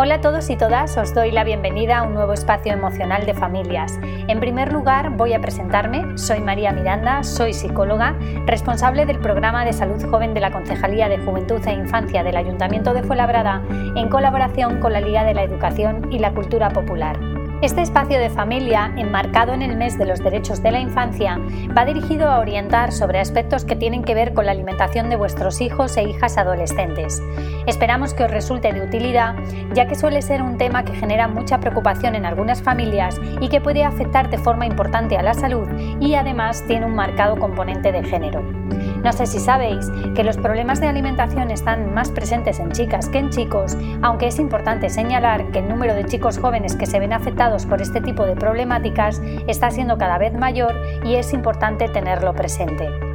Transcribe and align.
Hola 0.00 0.14
a 0.14 0.20
todos 0.20 0.48
y 0.48 0.54
todas, 0.54 0.96
os 0.96 1.12
doy 1.12 1.32
la 1.32 1.42
bienvenida 1.42 1.98
a 1.98 2.02
un 2.04 2.14
nuevo 2.14 2.32
espacio 2.32 2.72
emocional 2.72 3.26
de 3.26 3.34
familias. 3.34 3.98
En 4.28 4.38
primer 4.38 4.72
lugar, 4.72 5.10
voy 5.16 5.32
a 5.32 5.40
presentarme. 5.40 6.16
Soy 6.16 6.38
María 6.38 6.70
Miranda, 6.70 7.24
soy 7.24 7.52
psicóloga, 7.52 8.16
responsable 8.46 9.06
del 9.06 9.18
programa 9.18 9.64
de 9.64 9.72
salud 9.72 10.00
joven 10.08 10.34
de 10.34 10.40
la 10.40 10.52
Concejalía 10.52 11.08
de 11.08 11.18
Juventud 11.18 11.60
e 11.66 11.72
Infancia 11.72 12.22
del 12.22 12.36
Ayuntamiento 12.36 12.94
de 12.94 13.02
Fuenlabrada, 13.02 13.60
en 13.96 14.08
colaboración 14.08 14.78
con 14.78 14.92
la 14.92 15.00
Liga 15.00 15.24
de 15.24 15.34
la 15.34 15.42
Educación 15.42 16.12
y 16.12 16.20
la 16.20 16.32
Cultura 16.32 16.68
Popular. 16.68 17.37
Este 17.60 17.82
espacio 17.82 18.20
de 18.20 18.30
familia, 18.30 18.92
enmarcado 18.96 19.52
en 19.52 19.62
el 19.62 19.76
mes 19.76 19.98
de 19.98 20.04
los 20.04 20.20
derechos 20.20 20.62
de 20.62 20.70
la 20.70 20.78
infancia, 20.78 21.40
va 21.76 21.84
dirigido 21.84 22.28
a 22.28 22.38
orientar 22.38 22.92
sobre 22.92 23.18
aspectos 23.18 23.64
que 23.64 23.74
tienen 23.74 24.04
que 24.04 24.14
ver 24.14 24.32
con 24.32 24.46
la 24.46 24.52
alimentación 24.52 25.10
de 25.10 25.16
vuestros 25.16 25.60
hijos 25.60 25.96
e 25.96 26.04
hijas 26.04 26.38
adolescentes. 26.38 27.20
Esperamos 27.66 28.14
que 28.14 28.22
os 28.22 28.30
resulte 28.30 28.72
de 28.72 28.82
utilidad, 28.82 29.34
ya 29.74 29.88
que 29.88 29.96
suele 29.96 30.22
ser 30.22 30.40
un 30.40 30.56
tema 30.56 30.84
que 30.84 30.94
genera 30.94 31.26
mucha 31.26 31.58
preocupación 31.58 32.14
en 32.14 32.26
algunas 32.26 32.62
familias 32.62 33.20
y 33.40 33.48
que 33.48 33.60
puede 33.60 33.82
afectar 33.82 34.30
de 34.30 34.38
forma 34.38 34.64
importante 34.64 35.16
a 35.16 35.22
la 35.24 35.34
salud 35.34 35.66
y 35.98 36.14
además 36.14 36.64
tiene 36.68 36.86
un 36.86 36.94
marcado 36.94 37.40
componente 37.40 37.90
de 37.90 38.04
género. 38.04 38.40
No 39.02 39.12
sé 39.12 39.26
si 39.26 39.38
sabéis 39.38 39.90
que 40.14 40.24
los 40.24 40.36
problemas 40.36 40.80
de 40.80 40.88
alimentación 40.88 41.50
están 41.50 41.94
más 41.94 42.10
presentes 42.10 42.58
en 42.58 42.72
chicas 42.72 43.08
que 43.08 43.18
en 43.18 43.30
chicos, 43.30 43.76
aunque 44.02 44.26
es 44.26 44.38
importante 44.38 44.90
señalar 44.90 45.50
que 45.50 45.60
el 45.60 45.68
número 45.68 45.94
de 45.94 46.04
chicos 46.04 46.38
jóvenes 46.38 46.76
que 46.76 46.86
se 46.86 46.98
ven 46.98 47.12
afectados 47.12 47.66
por 47.66 47.80
este 47.80 48.00
tipo 48.00 48.24
de 48.24 48.36
problemáticas 48.36 49.20
está 49.46 49.70
siendo 49.70 49.98
cada 49.98 50.18
vez 50.18 50.34
mayor 50.34 50.74
y 51.04 51.14
es 51.14 51.32
importante 51.32 51.88
tenerlo 51.88 52.34
presente. 52.34 53.07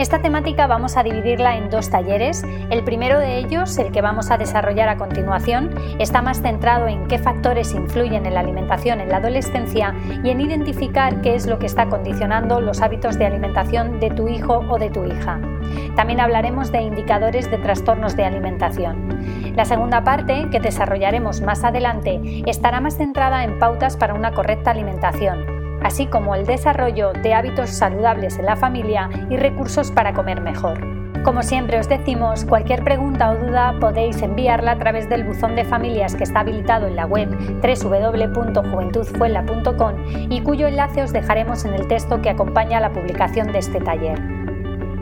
Esta 0.00 0.22
temática 0.22 0.66
vamos 0.66 0.96
a 0.96 1.02
dividirla 1.02 1.58
en 1.58 1.68
dos 1.68 1.90
talleres. 1.90 2.42
El 2.70 2.82
primero 2.84 3.18
de 3.18 3.36
ellos, 3.36 3.76
el 3.76 3.92
que 3.92 4.00
vamos 4.00 4.30
a 4.30 4.38
desarrollar 4.38 4.88
a 4.88 4.96
continuación, 4.96 5.74
está 5.98 6.22
más 6.22 6.40
centrado 6.40 6.88
en 6.88 7.06
qué 7.06 7.18
factores 7.18 7.74
influyen 7.74 8.24
en 8.24 8.32
la 8.32 8.40
alimentación 8.40 9.02
en 9.02 9.10
la 9.10 9.18
adolescencia 9.18 9.94
y 10.24 10.30
en 10.30 10.40
identificar 10.40 11.20
qué 11.20 11.34
es 11.34 11.46
lo 11.46 11.58
que 11.58 11.66
está 11.66 11.90
condicionando 11.90 12.62
los 12.62 12.80
hábitos 12.80 13.18
de 13.18 13.26
alimentación 13.26 14.00
de 14.00 14.08
tu 14.08 14.26
hijo 14.26 14.64
o 14.70 14.78
de 14.78 14.88
tu 14.88 15.04
hija. 15.04 15.38
También 15.96 16.20
hablaremos 16.20 16.72
de 16.72 16.80
indicadores 16.80 17.50
de 17.50 17.58
trastornos 17.58 18.16
de 18.16 18.24
alimentación. 18.24 19.54
La 19.54 19.66
segunda 19.66 20.02
parte, 20.02 20.48
que 20.50 20.60
desarrollaremos 20.60 21.42
más 21.42 21.62
adelante, 21.62 22.42
estará 22.46 22.80
más 22.80 22.96
centrada 22.96 23.44
en 23.44 23.58
pautas 23.58 23.98
para 23.98 24.14
una 24.14 24.32
correcta 24.32 24.70
alimentación 24.70 25.59
así 25.82 26.06
como 26.06 26.34
el 26.34 26.46
desarrollo 26.46 27.12
de 27.12 27.34
hábitos 27.34 27.70
saludables 27.70 28.38
en 28.38 28.46
la 28.46 28.56
familia 28.56 29.10
y 29.28 29.36
recursos 29.36 29.90
para 29.90 30.12
comer 30.12 30.40
mejor. 30.40 31.00
Como 31.24 31.42
siempre 31.42 31.78
os 31.78 31.88
decimos, 31.88 32.44
cualquier 32.46 32.82
pregunta 32.82 33.30
o 33.30 33.36
duda 33.36 33.74
podéis 33.78 34.22
enviarla 34.22 34.72
a 34.72 34.78
través 34.78 35.06
del 35.10 35.24
buzón 35.24 35.54
de 35.54 35.64
familias 35.64 36.14
que 36.14 36.24
está 36.24 36.40
habilitado 36.40 36.86
en 36.86 36.96
la 36.96 37.04
web 37.04 37.28
www.juventudfuela.com 37.60 39.94
y 40.30 40.40
cuyo 40.40 40.66
enlace 40.66 41.02
os 41.02 41.12
dejaremos 41.12 41.66
en 41.66 41.74
el 41.74 41.86
texto 41.88 42.22
que 42.22 42.30
acompaña 42.30 42.80
la 42.80 42.92
publicación 42.92 43.52
de 43.52 43.58
este 43.58 43.80
taller. 43.80 44.18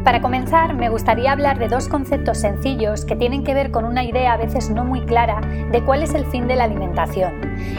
Para 0.03 0.21
comenzar, 0.21 0.75
me 0.75 0.89
gustaría 0.89 1.31
hablar 1.31 1.57
de 1.59 1.69
dos 1.69 1.87
conceptos 1.87 2.39
sencillos 2.39 3.05
que 3.05 3.15
tienen 3.15 3.45
que 3.45 3.55
ver 3.55 3.71
con 3.71 3.85
una 3.85 4.03
idea 4.03 4.33
a 4.33 4.39
veces 4.39 4.71
no 4.71 4.85
muy 4.85 5.03
clara 5.03 5.41
de 5.71 5.85
cuál 5.85 6.03
es 6.03 6.15
el 6.15 6.25
fin 6.25 6.49
de 6.49 6.57
la 6.57 6.65
alimentación. 6.65 7.33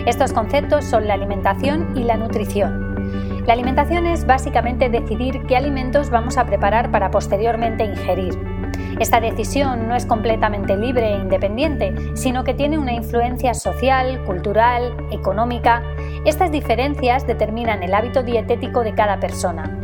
Estos 0.05 0.31
conceptos 0.31 0.85
son 0.85 1.07
la 1.07 1.15
alimentación 1.15 1.97
y 1.97 2.03
la 2.03 2.15
nutrición. 2.15 2.88
La 3.49 3.53
alimentación 3.53 4.05
es 4.05 4.27
básicamente 4.27 4.89
decidir 4.89 5.41
qué 5.47 5.57
alimentos 5.57 6.11
vamos 6.11 6.37
a 6.37 6.45
preparar 6.45 6.91
para 6.91 7.09
posteriormente 7.09 7.83
ingerir. 7.83 8.37
Esta 8.99 9.19
decisión 9.19 9.87
no 9.87 9.95
es 9.95 10.05
completamente 10.05 10.77
libre 10.77 11.15
e 11.15 11.17
independiente, 11.17 11.95
sino 12.13 12.43
que 12.43 12.53
tiene 12.53 12.77
una 12.77 12.93
influencia 12.93 13.55
social, 13.55 14.23
cultural, 14.25 14.95
económica. 15.09 15.81
Estas 16.25 16.51
diferencias 16.51 17.25
determinan 17.25 17.81
el 17.81 17.95
hábito 17.95 18.21
dietético 18.21 18.83
de 18.83 18.93
cada 18.93 19.19
persona. 19.19 19.75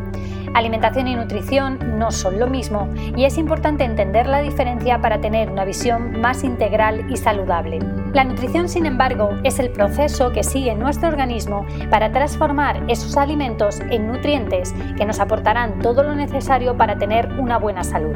Alimentación 0.53 1.07
y 1.07 1.16
nutrición 1.16 1.97
no 1.97 2.12
son 2.12 2.38
lo 2.38 2.45
mismo 2.45 2.88
y 3.18 3.25
es 3.25 3.39
importante 3.39 3.84
entender 3.84 4.28
la 4.28 4.41
diferencia 4.41 5.01
para 5.01 5.22
tener 5.22 5.50
una 5.50 5.66
visión 5.66 6.22
más 6.22 6.44
integral 6.44 7.12
y 7.12 7.18
saludable. 7.18 7.79
La 8.15 8.23
nutrición, 8.23 8.69
sin 8.69 8.85
embargo, 8.85 9.31
es 9.43 9.59
el 9.59 9.71
proceso 9.71 10.31
que 10.31 10.41
sigue 10.41 10.73
nuestro 10.73 11.09
organismo 11.09 11.65
para 11.89 12.13
transformar 12.13 12.81
esos 12.87 13.17
alimentos 13.17 13.81
en 13.81 14.07
nutrientes 14.07 14.73
que 14.95 15.03
nos 15.03 15.19
aportarán 15.19 15.79
todo 15.79 16.01
lo 16.01 16.15
necesario 16.15 16.77
para 16.77 16.97
tener 16.97 17.27
una 17.33 17.57
buena 17.57 17.83
salud. 17.83 18.15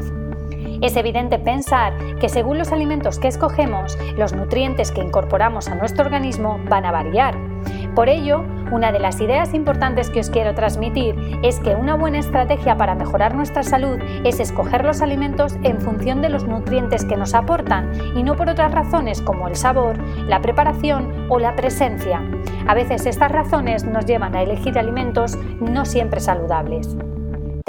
Es 0.80 0.96
evidente 0.96 1.38
pensar 1.38 1.92
que 2.18 2.30
según 2.30 2.56
los 2.56 2.72
alimentos 2.72 3.18
que 3.18 3.28
escogemos, 3.28 3.98
los 4.16 4.32
nutrientes 4.32 4.90
que 4.90 5.02
incorporamos 5.02 5.68
a 5.68 5.74
nuestro 5.74 6.06
organismo 6.06 6.58
van 6.70 6.86
a 6.86 6.92
variar. 6.92 7.49
Por 7.94 8.08
ello, 8.08 8.44
una 8.70 8.92
de 8.92 9.00
las 9.00 9.20
ideas 9.20 9.52
importantes 9.52 10.10
que 10.10 10.20
os 10.20 10.30
quiero 10.30 10.54
transmitir 10.54 11.16
es 11.42 11.58
que 11.58 11.74
una 11.74 11.96
buena 11.96 12.18
estrategia 12.18 12.76
para 12.76 12.94
mejorar 12.94 13.34
nuestra 13.34 13.64
salud 13.64 13.98
es 14.24 14.38
escoger 14.38 14.84
los 14.84 15.02
alimentos 15.02 15.56
en 15.64 15.80
función 15.80 16.22
de 16.22 16.28
los 16.28 16.46
nutrientes 16.46 17.04
que 17.04 17.16
nos 17.16 17.34
aportan 17.34 17.90
y 18.16 18.22
no 18.22 18.36
por 18.36 18.48
otras 18.48 18.72
razones 18.72 19.20
como 19.20 19.48
el 19.48 19.56
sabor, 19.56 19.98
la 20.28 20.40
preparación 20.40 21.26
o 21.28 21.40
la 21.40 21.56
presencia. 21.56 22.22
A 22.66 22.74
veces 22.74 23.06
estas 23.06 23.32
razones 23.32 23.84
nos 23.84 24.06
llevan 24.06 24.36
a 24.36 24.42
elegir 24.42 24.78
alimentos 24.78 25.36
no 25.60 25.84
siempre 25.84 26.20
saludables. 26.20 26.96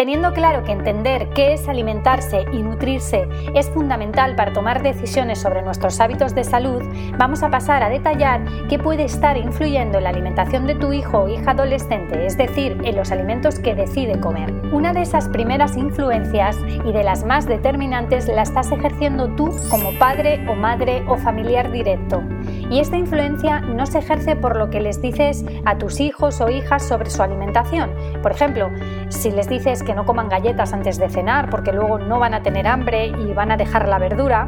Teniendo 0.01 0.33
claro 0.33 0.63
que 0.63 0.71
entender 0.71 1.29
qué 1.35 1.53
es 1.53 1.69
alimentarse 1.69 2.45
y 2.51 2.63
nutrirse 2.63 3.29
es 3.53 3.69
fundamental 3.69 4.35
para 4.35 4.51
tomar 4.51 4.81
decisiones 4.81 5.37
sobre 5.37 5.61
nuestros 5.61 5.99
hábitos 5.99 6.33
de 6.33 6.43
salud, 6.43 6.81
vamos 7.19 7.43
a 7.43 7.51
pasar 7.51 7.83
a 7.83 7.89
detallar 7.89 8.43
qué 8.67 8.79
puede 8.79 9.03
estar 9.03 9.37
influyendo 9.37 9.99
en 9.99 10.05
la 10.05 10.09
alimentación 10.09 10.65
de 10.65 10.73
tu 10.73 10.91
hijo 10.91 11.19
o 11.19 11.29
hija 11.29 11.51
adolescente, 11.51 12.25
es 12.25 12.35
decir, 12.35 12.81
en 12.83 12.95
los 12.95 13.11
alimentos 13.11 13.59
que 13.59 13.75
decide 13.75 14.19
comer. 14.19 14.51
Una 14.73 14.91
de 14.91 15.03
esas 15.03 15.29
primeras 15.29 15.77
influencias 15.77 16.57
y 16.83 16.91
de 16.91 17.03
las 17.03 17.23
más 17.23 17.45
determinantes 17.45 18.27
la 18.27 18.41
estás 18.41 18.71
ejerciendo 18.71 19.27
tú 19.35 19.55
como 19.69 19.93
padre 19.99 20.43
o 20.49 20.55
madre 20.55 21.03
o 21.07 21.15
familiar 21.17 21.71
directo. 21.71 22.23
Y 22.69 22.79
esta 22.79 22.97
influencia 22.97 23.59
no 23.59 23.85
se 23.85 23.99
ejerce 23.99 24.35
por 24.35 24.55
lo 24.55 24.69
que 24.69 24.79
les 24.79 25.01
dices 25.01 25.43
a 25.65 25.77
tus 25.77 25.99
hijos 25.99 26.39
o 26.41 26.49
hijas 26.49 26.87
sobre 26.87 27.09
su 27.09 27.21
alimentación. 27.21 27.91
Por 28.21 28.31
ejemplo, 28.31 28.69
si 29.09 29.31
les 29.31 29.49
dices 29.49 29.83
que 29.83 29.93
no 29.93 30.05
coman 30.05 30.29
galletas 30.29 30.73
antes 30.73 30.97
de 30.97 31.09
cenar 31.09 31.49
porque 31.49 31.73
luego 31.73 31.99
no 31.99 32.19
van 32.19 32.33
a 32.33 32.43
tener 32.43 32.67
hambre 32.67 33.07
y 33.07 33.33
van 33.33 33.51
a 33.51 33.57
dejar 33.57 33.87
la 33.87 33.99
verdura, 33.99 34.45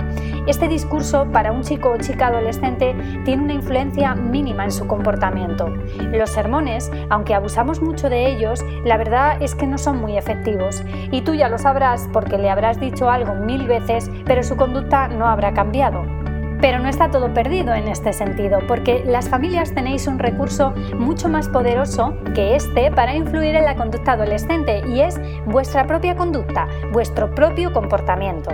este 0.48 0.68
discurso 0.68 1.28
para 1.32 1.52
un 1.52 1.64
chico 1.64 1.92
o 1.92 1.98
chica 1.98 2.28
adolescente 2.28 2.96
tiene 3.26 3.44
una 3.44 3.54
influencia 3.54 4.16
mínima 4.16 4.64
en 4.64 4.72
su 4.72 4.88
comportamiento. 4.88 5.68
Los 6.12 6.30
sermones, 6.30 6.92
aunque 7.10 7.36
abusamos 7.36 7.82
mucho 7.82 8.10
de 8.10 8.28
ellos, 8.28 8.64
la 8.86 8.98
verdad 8.98 9.42
es 9.42 9.56
que 9.56 9.68
no 9.68 9.78
son 9.78 10.00
muy 10.00 10.18
efectivos 10.18 10.84
y 11.12 11.22
tú 11.22 11.34
ya 11.34 11.50
lo 11.50 11.58
sabrás 11.58 12.10
porque 12.14 12.38
le 12.38 12.50
habrás 12.50 12.80
dicho 12.80 13.10
algo 13.10 13.36
mil 13.36 13.68
veces, 13.68 14.10
pero 14.26 14.44
su 14.44 14.56
conducta 14.56 15.08
no 15.08 15.28
habrá 15.28 15.54
cambiado. 15.54 16.23
Pero 16.64 16.80
no 16.80 16.88
está 16.88 17.12
todo 17.12 17.34
perdido 17.34 17.74
en 17.74 17.90
este 17.90 18.14
sentido, 18.14 18.60
porque 18.70 19.04
las 19.06 19.28
familias 19.28 19.74
tenéis 19.74 20.08
un 20.08 20.18
recurso 20.18 20.74
mucho 20.98 21.28
más 21.28 21.50
poderoso 21.50 22.14
que 22.34 22.56
este 22.56 22.90
para 22.90 23.14
influir 23.14 23.54
en 23.56 23.66
la 23.66 23.76
conducta 23.76 24.14
adolescente 24.14 24.82
y 24.88 25.02
es 25.02 25.20
vuestra 25.46 25.86
propia 25.86 26.16
conducta, 26.16 26.70
vuestro 26.94 27.36
propio 27.36 27.74
comportamiento. 27.74 28.52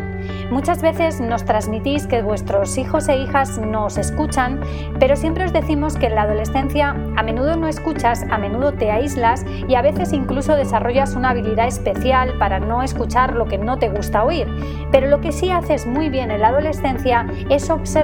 Muchas 0.50 0.81
veces 0.81 1.22
nos 1.22 1.46
transmitís 1.46 2.08
que 2.08 2.24
vuestros 2.24 2.80
hijos 2.80 3.08
e 3.09 3.18
hijas 3.18 3.59
nos 3.59 4.00
escuchan, 4.00 4.59
pero 5.00 5.16
siempre 5.16 5.46
os 5.46 5.53
decimos 5.53 5.96
que 5.96 6.08
en 6.08 6.16
la 6.16 6.24
adolescencia 6.24 6.96
a 7.16 7.22
menudo 7.22 7.58
no 7.58 7.68
escuchas, 7.68 8.26
a 8.31 8.40
menudo 8.40 8.72
te 8.72 8.90
aíslas 8.90 9.46
y 9.68 9.76
a 9.76 9.84
veces 9.84 10.14
incluso 10.14 10.56
desarrollas 10.56 11.14
una 11.14 11.30
habilidad 11.30 11.68
especial 11.68 12.40
para 12.40 12.59
no 12.59 12.81
escuchar 12.81 13.36
lo 13.36 13.46
que 13.46 13.59
no 13.59 13.78
te 13.78 13.90
gusta 13.90 14.24
oír. 14.24 14.47
Pero 14.91 15.06
lo 15.06 15.22
que 15.22 15.31
sí 15.31 15.52
haces 15.52 15.86
muy 15.86 16.09
bien 16.09 16.31
en 16.31 16.41
la 16.41 16.47
adolescencia 16.47 17.28
es 17.52 17.70
observar 17.70 17.99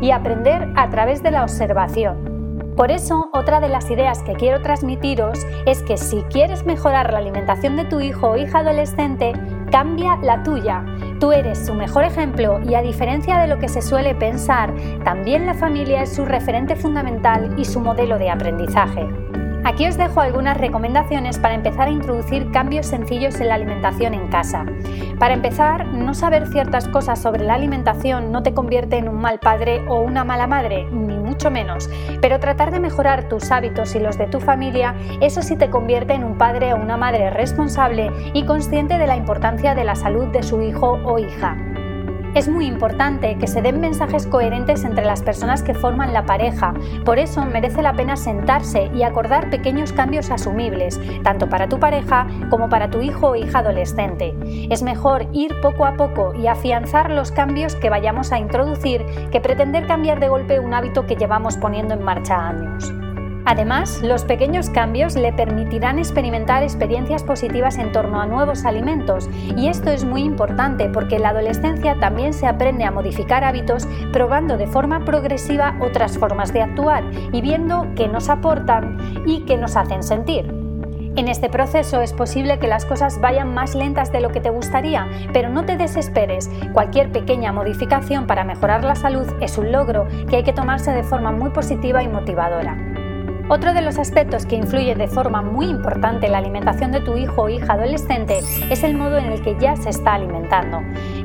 y 0.00 0.10
aprender 0.10 0.68
a 0.76 0.88
través 0.90 1.22
de 1.22 1.30
la 1.30 1.42
observación. 1.42 2.30
Por 2.76 2.90
eso, 2.90 3.28
otra 3.34 3.60
de 3.60 3.68
las 3.68 3.90
ideas 3.90 4.22
que 4.22 4.32
quiero 4.32 4.62
transmitiros 4.62 5.46
es 5.66 5.82
que 5.82 5.98
si 5.98 6.22
quieres 6.30 6.64
mejorar 6.64 7.12
la 7.12 7.18
alimentación 7.18 7.76
de 7.76 7.84
tu 7.84 8.00
hijo 8.00 8.30
o 8.30 8.36
hija 8.36 8.60
adolescente, 8.60 9.32
cambia 9.70 10.16
la 10.22 10.42
tuya. 10.42 10.84
Tú 11.18 11.32
eres 11.32 11.66
su 11.66 11.74
mejor 11.74 12.04
ejemplo 12.04 12.60
y 12.64 12.74
a 12.74 12.82
diferencia 12.82 13.38
de 13.38 13.48
lo 13.48 13.58
que 13.58 13.68
se 13.68 13.82
suele 13.82 14.14
pensar, 14.14 14.72
también 15.04 15.44
la 15.44 15.54
familia 15.54 16.02
es 16.02 16.14
su 16.14 16.24
referente 16.24 16.74
fundamental 16.74 17.54
y 17.58 17.66
su 17.66 17.80
modelo 17.80 18.18
de 18.18 18.30
aprendizaje. 18.30 19.06
Aquí 19.70 19.86
os 19.86 19.96
dejo 19.96 20.20
algunas 20.20 20.56
recomendaciones 20.56 21.38
para 21.38 21.54
empezar 21.54 21.86
a 21.86 21.92
introducir 21.92 22.50
cambios 22.50 22.86
sencillos 22.86 23.40
en 23.40 23.50
la 23.50 23.54
alimentación 23.54 24.14
en 24.14 24.26
casa. 24.26 24.66
Para 25.20 25.32
empezar, 25.32 25.86
no 25.86 26.12
saber 26.12 26.48
ciertas 26.48 26.88
cosas 26.88 27.22
sobre 27.22 27.44
la 27.44 27.54
alimentación 27.54 28.32
no 28.32 28.42
te 28.42 28.52
convierte 28.52 28.96
en 28.96 29.08
un 29.08 29.20
mal 29.20 29.38
padre 29.38 29.84
o 29.86 30.00
una 30.00 30.24
mala 30.24 30.48
madre, 30.48 30.86
ni 30.90 31.16
mucho 31.16 31.52
menos, 31.52 31.88
pero 32.20 32.40
tratar 32.40 32.72
de 32.72 32.80
mejorar 32.80 33.28
tus 33.28 33.52
hábitos 33.52 33.94
y 33.94 34.00
los 34.00 34.18
de 34.18 34.26
tu 34.26 34.40
familia, 34.40 34.96
eso 35.20 35.40
sí 35.40 35.54
te 35.54 35.70
convierte 35.70 36.14
en 36.14 36.24
un 36.24 36.36
padre 36.36 36.74
o 36.74 36.76
una 36.76 36.96
madre 36.96 37.30
responsable 37.30 38.10
y 38.34 38.46
consciente 38.46 38.98
de 38.98 39.06
la 39.06 39.16
importancia 39.16 39.76
de 39.76 39.84
la 39.84 39.94
salud 39.94 40.26
de 40.32 40.42
su 40.42 40.62
hijo 40.62 40.98
o 41.04 41.20
hija. 41.20 41.56
Es 42.32 42.48
muy 42.48 42.66
importante 42.66 43.36
que 43.38 43.48
se 43.48 43.60
den 43.60 43.80
mensajes 43.80 44.26
coherentes 44.26 44.84
entre 44.84 45.04
las 45.04 45.20
personas 45.20 45.64
que 45.64 45.74
forman 45.74 46.12
la 46.12 46.26
pareja, 46.26 46.74
por 47.04 47.18
eso 47.18 47.44
merece 47.44 47.82
la 47.82 47.94
pena 47.94 48.16
sentarse 48.16 48.88
y 48.94 49.02
acordar 49.02 49.50
pequeños 49.50 49.92
cambios 49.92 50.30
asumibles, 50.30 51.00
tanto 51.24 51.48
para 51.48 51.68
tu 51.68 51.80
pareja 51.80 52.28
como 52.48 52.68
para 52.68 52.88
tu 52.88 53.00
hijo 53.00 53.30
o 53.30 53.34
hija 53.34 53.58
adolescente. 53.58 54.36
Es 54.70 54.84
mejor 54.84 55.26
ir 55.32 55.60
poco 55.60 55.84
a 55.84 55.96
poco 55.96 56.32
y 56.34 56.46
afianzar 56.46 57.10
los 57.10 57.32
cambios 57.32 57.74
que 57.74 57.90
vayamos 57.90 58.30
a 58.30 58.38
introducir 58.38 59.04
que 59.32 59.40
pretender 59.40 59.88
cambiar 59.88 60.20
de 60.20 60.28
golpe 60.28 60.60
un 60.60 60.72
hábito 60.72 61.06
que 61.06 61.16
llevamos 61.16 61.56
poniendo 61.56 61.94
en 61.94 62.04
marcha 62.04 62.46
años. 62.46 62.92
Además, 63.44 64.02
los 64.02 64.24
pequeños 64.24 64.70
cambios 64.70 65.16
le 65.16 65.32
permitirán 65.32 65.98
experimentar 65.98 66.62
experiencias 66.62 67.24
positivas 67.24 67.78
en 67.78 67.92
torno 67.92 68.20
a 68.20 68.26
nuevos 68.26 68.64
alimentos 68.64 69.28
y 69.56 69.68
esto 69.68 69.90
es 69.90 70.04
muy 70.04 70.22
importante 70.22 70.88
porque 70.88 71.16
en 71.16 71.22
la 71.22 71.30
adolescencia 71.30 71.98
también 71.98 72.32
se 72.32 72.46
aprende 72.46 72.84
a 72.84 72.90
modificar 72.90 73.44
hábitos 73.44 73.88
probando 74.12 74.56
de 74.56 74.66
forma 74.66 75.04
progresiva 75.04 75.76
otras 75.80 76.18
formas 76.18 76.52
de 76.52 76.62
actuar 76.62 77.04
y 77.32 77.40
viendo 77.40 77.86
qué 77.96 78.08
nos 78.08 78.28
aportan 78.28 78.98
y 79.26 79.40
qué 79.40 79.56
nos 79.56 79.76
hacen 79.76 80.02
sentir. 80.02 80.60
En 81.16 81.26
este 81.26 81.50
proceso 81.50 82.00
es 82.02 82.12
posible 82.12 82.58
que 82.60 82.68
las 82.68 82.86
cosas 82.86 83.20
vayan 83.20 83.52
más 83.52 83.74
lentas 83.74 84.12
de 84.12 84.20
lo 84.20 84.30
que 84.30 84.40
te 84.40 84.50
gustaría, 84.50 85.08
pero 85.32 85.48
no 85.48 85.64
te 85.64 85.76
desesperes. 85.76 86.48
Cualquier 86.72 87.10
pequeña 87.10 87.52
modificación 87.52 88.26
para 88.26 88.44
mejorar 88.44 88.84
la 88.84 88.94
salud 88.94 89.26
es 89.40 89.58
un 89.58 89.72
logro 89.72 90.06
que 90.28 90.36
hay 90.36 90.44
que 90.44 90.52
tomarse 90.52 90.92
de 90.92 91.02
forma 91.02 91.32
muy 91.32 91.50
positiva 91.50 92.02
y 92.02 92.08
motivadora. 92.08 92.99
Otro 93.52 93.74
de 93.74 93.82
los 93.82 93.98
aspectos 93.98 94.46
que 94.46 94.54
influye 94.54 94.94
de 94.94 95.08
forma 95.08 95.42
muy 95.42 95.66
importante 95.66 96.26
en 96.26 96.32
la 96.32 96.38
alimentación 96.38 96.92
de 96.92 97.00
tu 97.00 97.16
hijo 97.16 97.42
o 97.42 97.48
hija 97.48 97.72
adolescente 97.72 98.38
es 98.70 98.84
el 98.84 98.96
modo 98.96 99.18
en 99.18 99.24
el 99.24 99.42
que 99.42 99.56
ya 99.58 99.74
se 99.74 99.90
está 99.90 100.14
alimentando, 100.14 100.78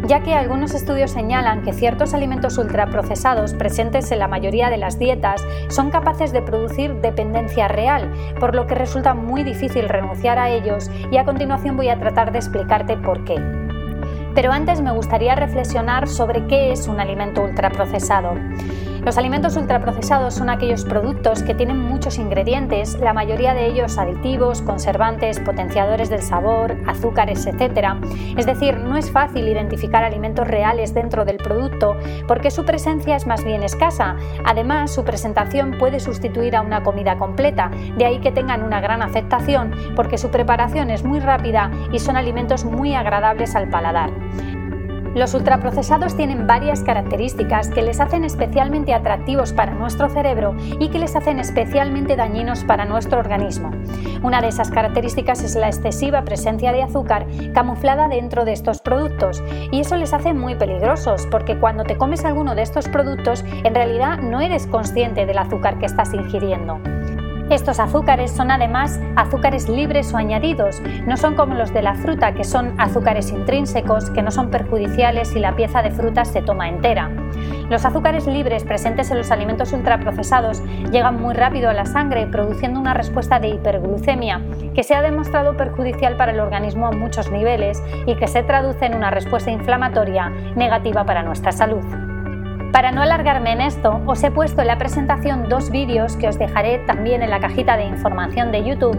ya 0.08 0.24
que 0.24 0.34
algunos 0.34 0.74
estudios 0.74 1.12
señalan 1.12 1.62
que 1.62 1.72
ciertos 1.72 2.16
alimentos 2.16 2.58
ultraprocesados 2.58 3.54
presentes 3.54 4.12
en 4.12 4.18
la 4.18 4.28
mayoría 4.28 4.72
de 4.72 4.78
las 4.78 4.98
dietas 4.98 5.46
son 5.70 5.92
capaces 5.92 6.34
de 6.34 6.42
producir 6.42 6.96
dependencia 6.96 7.68
real, 7.68 8.12
por 8.40 8.56
lo 8.56 8.66
que 8.66 8.74
resulta 8.74 9.14
muy 9.14 9.44
difícil 9.44 9.88
renunciar 9.88 10.40
a 10.40 10.50
ellos 10.50 10.90
y 11.12 11.18
a 11.18 11.26
continuación 11.26 11.78
voy 11.78 11.90
a 11.90 12.00
tratar 12.00 12.32
de 12.32 12.40
explicarte 12.40 12.98
por 12.98 13.24
qué. 13.24 13.36
Pero 14.34 14.52
antes 14.52 14.82
me 14.82 14.92
gustaría 14.92 15.36
reflexionar 15.36 16.08
sobre 16.08 16.48
qué 16.48 16.72
es 16.72 16.88
un 16.88 17.00
alimento 17.00 17.44
ultraprocesado. 17.44 18.34
Los 19.06 19.20
alimentos 19.20 19.56
ultraprocesados 19.56 20.34
son 20.34 20.50
aquellos 20.50 20.84
productos 20.84 21.44
que 21.44 21.54
tienen 21.54 21.78
muchos 21.78 22.18
ingredientes, 22.18 23.00
la 23.00 23.14
mayoría 23.14 23.54
de 23.54 23.68
ellos 23.68 24.00
aditivos, 24.00 24.64
conservantes, 24.64 25.40
potenciadores 25.40 26.10
del 26.10 26.24
sabor, 26.24 26.76
azúcares, 26.88 27.46
etc. 27.46 27.98
Es 28.36 28.48
decir, 28.48 28.78
no 28.78 28.98
es 28.98 29.12
fácil 29.12 29.48
identificar 29.48 30.04
alimentos 30.04 30.48
reales 30.48 30.96
dentro 30.96 31.24
del 31.24 31.38
producto 31.38 31.96
porque 32.28 32.50
su 32.50 32.66
presencia 32.66 33.16
es 33.16 33.28
más 33.28 33.44
bien 33.44 33.62
escasa. 33.62 34.16
Además, 34.44 34.96
su 34.96 35.04
presentación 35.04 35.78
puede 35.78 36.00
sustituir 36.00 36.56
a 36.56 36.62
una 36.62 36.82
comida 36.82 37.16
completa, 37.16 37.70
de 37.98 38.06
ahí 38.06 38.20
que 38.22 38.32
tengan 38.32 38.64
una 38.64 38.82
gran 38.82 39.04
aceptación 39.04 39.72
porque 39.96 40.18
su 40.18 40.32
preparación 40.32 40.90
es 40.90 41.04
muy 41.04 41.20
rápida 41.20 41.70
y 41.92 42.00
son 42.00 42.18
alimentos 42.18 42.66
muy 42.66 42.96
agradables 42.96 43.56
al 43.56 43.70
paladar. 43.70 44.10
Los 45.16 45.34
ultraprocesados 45.34 46.18
tienen 46.18 46.46
varias 46.46 46.84
características 46.84 47.70
que 47.70 47.82
les 47.82 48.02
hacen 48.02 48.26
especialmente 48.26 48.94
atractivos 48.94 49.54
para 49.54 49.74
nuestro 49.74 50.10
cerebro 50.10 50.58
y 50.78 50.90
que 50.90 51.00
les 51.00 51.16
hacen 51.16 51.40
especialmente 51.40 52.18
dañinos 52.18 52.66
para 52.66 52.84
nuestro 52.84 53.20
organismo. 53.20 53.72
Una 54.24 54.42
de 54.42 54.50
esas 54.50 54.72
características 54.72 55.42
es 55.42 55.56
la 55.56 55.68
excesiva 55.68 56.26
presencia 56.26 56.74
de 56.74 56.84
azúcar 56.84 57.28
camuflada 57.54 58.10
dentro 58.10 58.44
de 58.44 58.52
estos 58.52 58.82
productos 58.82 59.42
y 59.72 59.80
eso 59.80 59.96
les 59.96 60.14
hace 60.14 60.34
muy 60.34 60.56
peligrosos 60.56 61.26
porque 61.32 61.58
cuando 61.58 61.86
te 61.86 61.98
comes 61.98 62.26
alguno 62.26 62.54
de 62.54 62.64
estos 62.64 62.90
productos 62.90 63.46
en 63.64 63.74
realidad 63.74 64.18
no 64.18 64.42
eres 64.42 64.68
consciente 64.68 65.26
del 65.26 65.38
azúcar 65.38 65.80
que 65.80 65.86
estás 65.86 66.14
ingiriendo. 66.14 66.82
Estos 67.50 67.80
azúcares 67.80 68.32
son 68.32 68.50
además 68.50 69.00
azúcares 69.16 69.70
libres 69.70 70.12
o 70.14 70.18
añadidos, 70.18 70.82
no 71.06 71.16
son 71.16 71.36
como 71.36 71.54
los 71.54 71.72
de 71.72 71.84
la 71.84 71.94
fruta 71.94 72.34
que 72.34 72.44
son 72.44 72.74
azúcares 72.80 73.32
intrínsecos 73.32 74.10
que 74.10 74.24
no 74.24 74.32
son 74.32 74.50
perjudiciales 74.50 75.28
si 75.28 75.40
la 75.40 75.56
pieza 75.56 75.84
de 75.84 75.92
fruta 75.92 76.26
se 76.26 76.42
toma 76.42 76.68
entera. 76.68 77.12
Los 77.70 77.86
azúcares 77.86 78.26
libres 78.26 78.64
presentes 78.64 79.12
en 79.12 79.20
los 79.20 79.30
alimentos 79.30 79.74
ultraprocesados 79.74 80.64
llegan 80.92 81.22
muy 81.22 81.36
rápido 81.36 81.70
a 81.70 81.74
la 81.74 81.86
sangre 81.86 82.26
produciendo 82.26 82.80
una 82.80 82.96
respuesta 82.96 83.40
de 83.40 83.50
hiperglucemia 83.50 84.42
que 84.74 84.84
se 84.84 84.96
ha 84.96 85.04
demostrado 85.04 85.56
perjudicial 85.56 86.18
para 86.18 86.32
el 86.32 86.40
organismo 86.40 86.88
a 86.88 86.92
muchos 86.92 87.32
niveles 87.32 87.82
y 88.08 88.16
que 88.16 88.28
se 88.28 88.42
traduce 88.42 88.86
en 88.86 88.96
una 88.96 89.12
respuesta 89.12 89.52
inflamatoria 89.52 90.30
negativa 90.56 91.06
para 91.06 91.22
nuestra 91.22 91.52
salud. 91.52 91.84
Para 92.76 92.92
no 92.92 93.02
alargarme 93.02 93.54
en 93.54 93.62
esto, 93.62 94.02
os 94.06 94.22
he 94.22 94.32
puesto 94.32 94.60
en 94.60 94.68
la 94.68 94.78
presentación 94.78 95.48
dos 95.48 95.72
vídeos 95.72 96.18
que 96.18 96.28
os 96.28 96.38
dejaré 96.38 96.80
también 96.80 97.24
en 97.24 97.30
la 97.30 97.40
cajita 97.40 97.78
de 97.78 97.86
información 97.86 98.52
de 98.52 98.66
YouTube. 98.66 98.98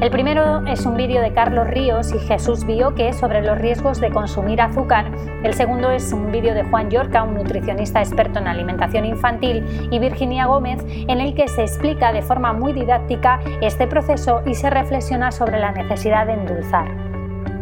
El 0.00 0.10
primero 0.10 0.66
es 0.66 0.86
un 0.86 0.96
vídeo 0.96 1.20
de 1.20 1.34
Carlos 1.34 1.68
Ríos 1.68 2.14
y 2.14 2.20
Jesús 2.20 2.64
Bioque 2.64 3.12
sobre 3.12 3.42
los 3.42 3.58
riesgos 3.58 4.00
de 4.00 4.08
consumir 4.08 4.62
azúcar. 4.62 5.10
El 5.44 5.52
segundo 5.52 5.90
es 5.90 6.10
un 6.14 6.32
vídeo 6.32 6.54
de 6.54 6.62
Juan 6.62 6.90
Yorca, 6.90 7.22
un 7.22 7.34
nutricionista 7.34 8.00
experto 8.00 8.38
en 8.38 8.48
alimentación 8.48 9.04
infantil, 9.04 9.62
y 9.90 9.98
Virginia 9.98 10.46
Gómez, 10.46 10.82
en 10.88 11.20
el 11.20 11.34
que 11.34 11.48
se 11.48 11.64
explica 11.64 12.14
de 12.14 12.22
forma 12.22 12.54
muy 12.54 12.72
didáctica 12.72 13.40
este 13.60 13.86
proceso 13.86 14.40
y 14.46 14.54
se 14.54 14.70
reflexiona 14.70 15.32
sobre 15.32 15.60
la 15.60 15.72
necesidad 15.72 16.24
de 16.24 16.32
endulzar. 16.32 17.07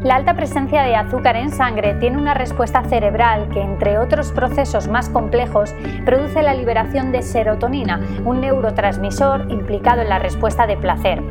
La 0.02 0.16
alta 0.16 0.34
presencia 0.34 0.82
de 0.82 0.94
azúcar 0.94 1.36
en 1.36 1.50
sangre 1.50 1.94
tiene 1.94 2.18
una 2.18 2.34
respuesta 2.34 2.84
cerebral 2.84 3.48
que, 3.48 3.62
entre 3.62 3.98
otros 3.98 4.30
procesos 4.30 4.88
más 4.88 5.08
complejos, 5.08 5.74
produce 6.04 6.42
la 6.42 6.54
liberación 6.54 7.12
de 7.12 7.22
serotonina, 7.22 8.00
un 8.24 8.40
neurotransmisor 8.40 9.50
implicado 9.50 10.02
en 10.02 10.10
la 10.10 10.18
respuesta 10.18 10.66
de 10.66 10.76
placer. 10.76 11.22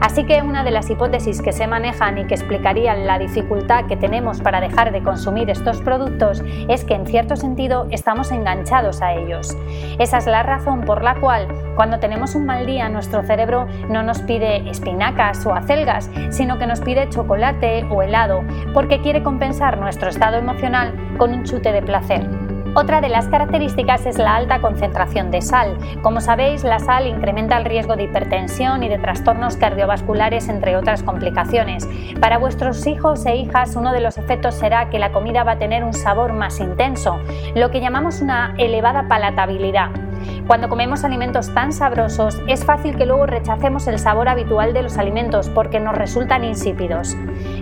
Así 0.00 0.24
que 0.24 0.42
una 0.42 0.62
de 0.62 0.70
las 0.70 0.90
hipótesis 0.90 1.42
que 1.42 1.52
se 1.52 1.66
manejan 1.66 2.18
y 2.18 2.24
que 2.26 2.34
explicarían 2.34 3.06
la 3.06 3.18
dificultad 3.18 3.86
que 3.86 3.96
tenemos 3.96 4.40
para 4.40 4.60
dejar 4.60 4.92
de 4.92 5.02
consumir 5.02 5.50
estos 5.50 5.80
productos 5.80 6.42
es 6.68 6.84
que 6.84 6.94
en 6.94 7.06
cierto 7.06 7.34
sentido 7.34 7.86
estamos 7.90 8.30
enganchados 8.30 9.02
a 9.02 9.14
ellos. 9.14 9.56
Esa 9.98 10.18
es 10.18 10.26
la 10.26 10.44
razón 10.44 10.82
por 10.82 11.02
la 11.02 11.16
cual 11.16 11.48
cuando 11.74 11.98
tenemos 11.98 12.34
un 12.34 12.46
mal 12.46 12.66
día 12.66 12.88
nuestro 12.88 13.22
cerebro 13.24 13.66
no 13.88 14.02
nos 14.02 14.20
pide 14.20 14.68
espinacas 14.68 15.44
o 15.46 15.52
acelgas, 15.52 16.10
sino 16.30 16.58
que 16.58 16.66
nos 16.66 16.80
pide 16.80 17.08
chocolate 17.08 17.84
o 17.90 18.02
helado 18.08 18.42
porque 18.74 19.00
quiere 19.00 19.22
compensar 19.22 19.78
nuestro 19.78 20.10
estado 20.10 20.36
emocional 20.36 20.92
con 21.18 21.32
un 21.32 21.44
chute 21.44 21.72
de 21.72 21.82
placer. 21.82 22.28
Otra 22.74 23.00
de 23.00 23.08
las 23.08 23.26
características 23.28 24.06
es 24.06 24.18
la 24.18 24.36
alta 24.36 24.60
concentración 24.60 25.30
de 25.30 25.40
sal. 25.42 25.76
Como 26.02 26.20
sabéis, 26.20 26.62
la 26.64 26.78
sal 26.78 27.06
incrementa 27.06 27.56
el 27.56 27.64
riesgo 27.64 27.96
de 27.96 28.04
hipertensión 28.04 28.82
y 28.82 28.88
de 28.88 28.98
trastornos 28.98 29.56
cardiovasculares, 29.56 30.48
entre 30.48 30.76
otras 30.76 31.02
complicaciones. 31.02 31.88
Para 32.20 32.38
vuestros 32.38 32.86
hijos 32.86 33.24
e 33.26 33.36
hijas, 33.36 33.74
uno 33.74 33.92
de 33.92 34.00
los 34.00 34.18
efectos 34.18 34.54
será 34.54 34.90
que 34.90 34.98
la 34.98 35.12
comida 35.12 35.44
va 35.44 35.52
a 35.52 35.58
tener 35.58 35.82
un 35.82 35.94
sabor 35.94 36.34
más 36.34 36.60
intenso, 36.60 37.18
lo 37.56 37.70
que 37.70 37.80
llamamos 37.80 38.20
una 38.20 38.54
elevada 38.58 39.08
palatabilidad. 39.08 39.90
Cuando 40.46 40.68
comemos 40.68 41.04
alimentos 41.04 41.52
tan 41.52 41.72
sabrosos, 41.72 42.40
es 42.46 42.64
fácil 42.64 42.96
que 42.96 43.06
luego 43.06 43.26
rechacemos 43.26 43.86
el 43.86 43.98
sabor 43.98 44.28
habitual 44.28 44.72
de 44.72 44.82
los 44.82 44.98
alimentos 44.98 45.48
porque 45.48 45.80
nos 45.80 45.96
resultan 45.96 46.44
insípidos. 46.44 47.16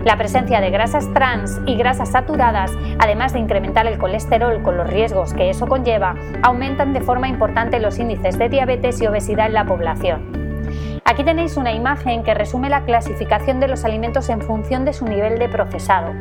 La 0.07 0.15
presencia 0.15 0.61
de 0.61 0.69
grasas 0.69 1.13
trans 1.13 1.59
y 1.65 1.75
grasas 1.75 2.11
saturadas, 2.11 2.71
además 2.97 3.33
de 3.33 3.39
incrementar 3.39 3.87
el 3.87 3.97
colesterol 3.97 4.63
con 4.63 4.77
los 4.77 4.87
riesgos 4.87 5.33
que 5.33 5.49
eso 5.49 5.67
conlleva, 5.67 6.15
aumentan 6.43 6.93
de 6.93 7.01
forma 7.01 7.27
importante 7.27 7.81
los 7.81 7.99
índices 7.99 8.39
de 8.39 8.47
diabetes 8.47 9.01
y 9.01 9.07
obesidad 9.07 9.47
en 9.47 9.53
la 9.53 9.65
población. 9.65 10.31
Aquí 11.03 11.25
tenéis 11.25 11.57
una 11.57 11.73
imagen 11.73 12.23
que 12.23 12.33
resume 12.33 12.69
la 12.69 12.85
clasificación 12.85 13.59
de 13.59 13.67
los 13.67 13.83
alimentos 13.83 14.29
en 14.29 14.39
función 14.39 14.85
de 14.85 14.93
su 14.93 15.03
nivel 15.03 15.39
de 15.39 15.49
procesado. 15.49 16.13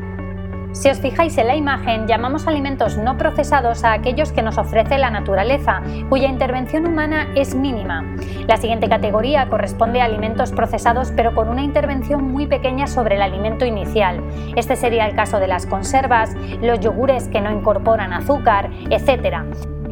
Si 0.77 0.91
os 0.91 1.01
fijáis 1.01 1.39
en 1.39 1.47
la 1.47 1.57
imagen, 1.57 2.07
llamamos 2.07 2.47
alimentos 2.47 2.99
no 2.99 3.17
procesados 3.17 3.83
a 3.83 3.95
aquellos 3.95 4.31
que 4.31 4.43
nos 4.43 4.59
ofrece 4.59 4.99
la 4.99 5.09
naturaleza, 5.09 5.81
cuya 6.11 6.29
intervención 6.29 6.87
humana 6.87 7.29
es 7.35 7.55
mínima. 7.55 8.05
La 8.47 8.59
siguiente 8.59 8.87
categoría 8.87 9.49
corresponde 9.49 10.03
a 10.03 10.05
alimentos 10.05 10.53
procesados 10.53 11.15
pero 11.17 11.35
con 11.35 11.49
una 11.49 11.63
intervención 11.63 12.31
muy 12.31 12.47
pequeña 12.47 12.87
sobre 12.89 13.17
el 13.17 13.23
alimento 13.23 13.65
inicial. 13.65 14.23
Este 14.55 14.77
sería 14.77 15.07
el 15.07 15.17
caso 15.17 15.41
de 15.41 15.49
las 15.49 15.65
conservas, 15.65 16.35
los 16.61 16.79
yogures 16.81 17.29
que 17.29 17.41
no 17.41 17.51
incorporan 17.51 18.13
azúcar, 18.13 18.71
etc. 18.91 19.45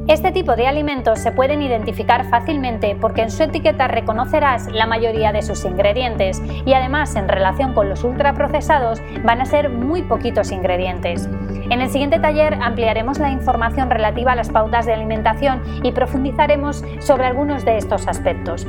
Este 0.07 0.33
tipo 0.33 0.55
de 0.55 0.67
alimentos 0.67 1.19
se 1.19 1.33
pueden 1.33 1.63
identificar 1.63 2.29
fácilmente 2.29 2.95
porque 3.01 3.23
en 3.23 3.31
su 3.31 3.43
etiqueta 3.43 3.89
reconocerás 3.89 4.71
la 4.71 4.85
mayoría 4.85 5.33
de 5.33 5.41
sus 5.41 5.65
ingredientes 5.65 6.43
y 6.67 6.75
además 6.75 7.17
en 7.17 7.27
relación 7.27 7.73
con 7.73 7.89
los 7.89 8.05
ultraprocesados 8.05 9.01
van 9.25 9.41
a 9.41 9.47
ser 9.47 9.71
muy 9.71 10.03
poquitos 10.03 10.53
ingredientes. 10.53 11.27
En 11.71 11.81
el 11.81 11.89
siguiente 11.89 12.19
taller 12.19 12.59
ampliaremos 12.61 13.19
la 13.19 13.31
información 13.31 13.89
relativa 13.89 14.33
a 14.33 14.37
las 14.37 14.51
pautas 14.51 14.85
de 14.85 14.93
alimentación 14.93 15.63
y 15.83 15.93
profundizaremos 15.93 16.85
sobre 16.99 17.25
algunos 17.25 17.65
de 17.65 17.79
estos 17.79 18.07
aspectos. 18.07 18.67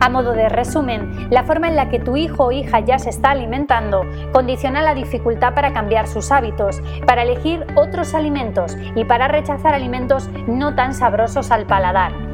A 0.00 0.08
modo 0.08 0.32
de 0.32 0.48
resumen, 0.48 1.28
la 1.30 1.44
forma 1.44 1.68
en 1.68 1.76
la 1.76 1.88
que 1.88 1.98
tu 1.98 2.16
hijo 2.16 2.46
o 2.46 2.52
hija 2.52 2.80
ya 2.80 2.98
se 2.98 3.10
está 3.10 3.30
alimentando 3.30 4.02
condiciona 4.32 4.82
la 4.82 4.94
dificultad 4.94 5.54
para 5.54 5.72
cambiar 5.72 6.06
sus 6.06 6.30
hábitos, 6.30 6.82
para 7.06 7.22
elegir 7.22 7.64
otros 7.74 8.14
alimentos 8.14 8.76
y 8.94 9.04
para 9.04 9.28
rechazar 9.28 9.74
alimentos 9.74 10.28
no 10.46 10.74
tan 10.74 10.94
sabrosos 10.94 11.50
al 11.50 11.66
paladar. 11.66 12.25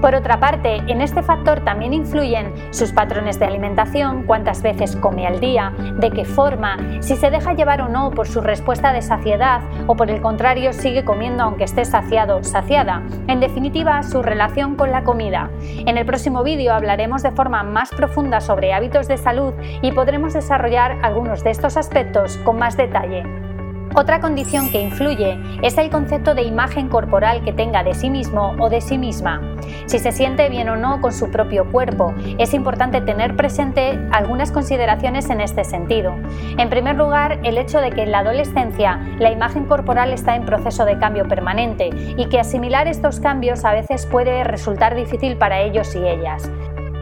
Por 0.00 0.14
otra 0.14 0.38
parte, 0.38 0.76
en 0.86 1.00
este 1.00 1.22
factor 1.22 1.60
también 1.60 1.94
influyen 1.94 2.52
sus 2.70 2.92
patrones 2.92 3.38
de 3.38 3.46
alimentación, 3.46 4.24
cuántas 4.24 4.62
veces 4.62 4.94
come 4.96 5.26
al 5.26 5.40
día, 5.40 5.72
de 5.98 6.10
qué 6.10 6.24
forma, 6.24 6.76
si 7.00 7.16
se 7.16 7.30
deja 7.30 7.54
llevar 7.54 7.80
o 7.80 7.88
no 7.88 8.10
por 8.10 8.28
su 8.28 8.40
respuesta 8.40 8.92
de 8.92 9.02
saciedad 9.02 9.62
o 9.86 9.96
por 9.96 10.10
el 10.10 10.20
contrario 10.20 10.72
sigue 10.72 11.04
comiendo 11.04 11.42
aunque 11.42 11.64
esté 11.64 11.84
saciado, 11.84 12.44
saciada. 12.44 13.02
En 13.26 13.40
definitiva, 13.40 14.02
su 14.02 14.22
relación 14.22 14.76
con 14.76 14.92
la 14.92 15.02
comida. 15.02 15.50
En 15.60 15.96
el 15.96 16.04
próximo 16.04 16.42
vídeo 16.42 16.74
hablaremos 16.74 17.22
de 17.22 17.32
forma 17.32 17.62
más 17.62 17.90
profunda 17.90 18.40
sobre 18.40 18.74
hábitos 18.74 19.08
de 19.08 19.16
salud 19.16 19.54
y 19.82 19.92
podremos 19.92 20.34
desarrollar 20.34 20.98
algunos 21.02 21.42
de 21.42 21.50
estos 21.50 21.76
aspectos 21.76 22.36
con 22.38 22.58
más 22.58 22.76
detalle. 22.76 23.45
Otra 23.94 24.20
condición 24.20 24.70
que 24.70 24.82
influye 24.82 25.38
es 25.62 25.78
el 25.78 25.90
concepto 25.90 26.34
de 26.34 26.42
imagen 26.42 26.88
corporal 26.88 27.42
que 27.44 27.52
tenga 27.52 27.82
de 27.82 27.94
sí 27.94 28.10
mismo 28.10 28.54
o 28.58 28.68
de 28.68 28.80
sí 28.80 28.98
misma. 28.98 29.40
Si 29.86 29.98
se 29.98 30.12
siente 30.12 30.48
bien 30.48 30.68
o 30.68 30.76
no 30.76 31.00
con 31.00 31.12
su 31.12 31.30
propio 31.30 31.70
cuerpo, 31.70 32.14
es 32.38 32.52
importante 32.52 33.00
tener 33.00 33.36
presente 33.36 33.98
algunas 34.12 34.52
consideraciones 34.52 35.30
en 35.30 35.40
este 35.40 35.64
sentido. 35.64 36.14
En 36.58 36.68
primer 36.68 36.96
lugar, 36.96 37.40
el 37.42 37.56
hecho 37.56 37.80
de 37.80 37.90
que 37.90 38.02
en 38.02 38.12
la 38.12 38.18
adolescencia 38.18 39.00
la 39.18 39.30
imagen 39.30 39.64
corporal 39.64 40.12
está 40.12 40.36
en 40.36 40.44
proceso 40.44 40.84
de 40.84 40.98
cambio 40.98 41.26
permanente 41.26 41.90
y 42.16 42.28
que 42.28 42.40
asimilar 42.40 42.88
estos 42.88 43.20
cambios 43.20 43.64
a 43.64 43.72
veces 43.72 44.06
puede 44.06 44.44
resultar 44.44 44.94
difícil 44.94 45.36
para 45.36 45.60
ellos 45.60 45.94
y 45.94 46.06
ellas. 46.06 46.50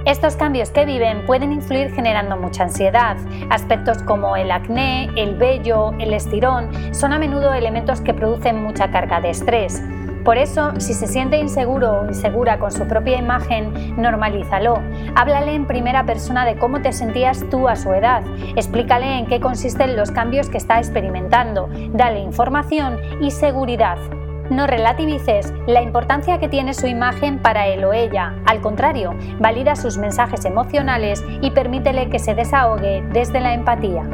Estos 0.07 0.37
cambios 0.37 0.71
que 0.71 0.85
viven 0.85 1.25
pueden 1.25 1.51
influir 1.51 1.91
generando 1.95 2.37
mucha 2.37 2.65
ansiedad. 2.65 3.17
Aspectos 3.49 4.03
como 4.03 4.37
el 4.37 4.51
acné, 4.51 5.09
el 5.17 5.37
vello, 5.37 5.93
el 5.99 6.13
estirón 6.13 6.69
son 6.95 7.15
a 7.15 7.19
menudo 7.19 7.55
elementos 7.55 8.03
que 8.03 8.13
producen 8.13 8.63
mucha 8.63 8.91
carga 8.91 9.23
de 9.23 9.31
estrés. 9.31 9.83
Por 10.23 10.37
eso, 10.37 10.79
si 10.79 10.93
se 10.93 11.07
siente 11.07 11.39
inseguro 11.39 12.01
o 12.01 12.07
insegura 12.07 12.59
con 12.59 12.71
su 12.71 12.87
propia 12.87 13.17
imagen, 13.17 13.97
normalízalo. 13.97 14.83
Háblale 15.15 15.55
en 15.55 15.67
primera 15.67 16.05
persona 16.05 16.45
de 16.45 16.57
cómo 16.57 16.83
te 16.83 16.93
sentías 16.93 17.43
tú 17.49 17.67
a 17.67 17.77
su 17.77 17.91
edad. 17.95 18.23
Explícale 18.57 19.19
en 19.19 19.27
qué 19.27 19.41
consisten 19.41 19.97
los 19.97 20.11
cambios 20.11 20.51
que 20.51 20.59
está 20.59 20.79
experimentando. 20.79 21.71
Dale 21.93 22.21
información 22.21 22.99
y 23.23 23.31
seguridad. 23.31 23.97
No 24.51 24.67
relativices 24.67 25.53
la 25.67 25.81
importancia 25.81 26.39
que 26.39 26.49
tiene 26.49 26.75
su 26.75 26.87
imagen 26.87 27.39
para 27.39 27.67
él 27.67 27.85
o 27.85 27.93
ella. 27.93 28.35
Al 28.47 28.61
contrario, 28.61 29.15
valida 29.39 29.75
sus 29.75 29.97
mensajes 29.97 30.45
emocionales 30.45 31.25
y 31.41 31.51
permítele 31.51 32.11
que 32.11 32.19
se 32.19 32.35
desahogue 32.35 33.03
desde 33.13 33.41
la 33.41 33.55
empatía. 33.55 34.07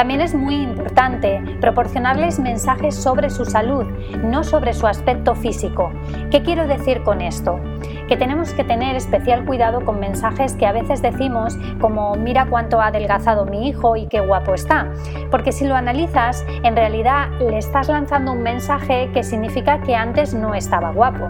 También 0.00 0.22
es 0.22 0.34
muy 0.34 0.54
importante 0.54 1.42
proporcionarles 1.60 2.38
mensajes 2.38 2.94
sobre 2.94 3.28
su 3.28 3.44
salud, 3.44 3.84
no 4.24 4.44
sobre 4.44 4.72
su 4.72 4.86
aspecto 4.86 5.34
físico. 5.34 5.92
¿Qué 6.30 6.42
quiero 6.42 6.66
decir 6.66 7.02
con 7.02 7.20
esto? 7.20 7.60
Que 8.08 8.16
tenemos 8.16 8.54
que 8.54 8.64
tener 8.64 8.96
especial 8.96 9.44
cuidado 9.44 9.84
con 9.84 10.00
mensajes 10.00 10.54
que 10.54 10.64
a 10.64 10.72
veces 10.72 11.02
decimos 11.02 11.58
como 11.82 12.14
mira 12.14 12.46
cuánto 12.46 12.80
ha 12.80 12.86
adelgazado 12.86 13.44
mi 13.44 13.68
hijo 13.68 13.94
y 13.94 14.06
qué 14.06 14.20
guapo 14.20 14.54
está. 14.54 14.90
Porque 15.30 15.52
si 15.52 15.66
lo 15.66 15.76
analizas, 15.76 16.46
en 16.62 16.76
realidad 16.76 17.28
le 17.38 17.58
estás 17.58 17.88
lanzando 17.88 18.32
un 18.32 18.42
mensaje 18.42 19.10
que 19.12 19.22
significa 19.22 19.82
que 19.82 19.96
antes 19.96 20.32
no 20.32 20.54
estaba 20.54 20.92
guapo. 20.92 21.28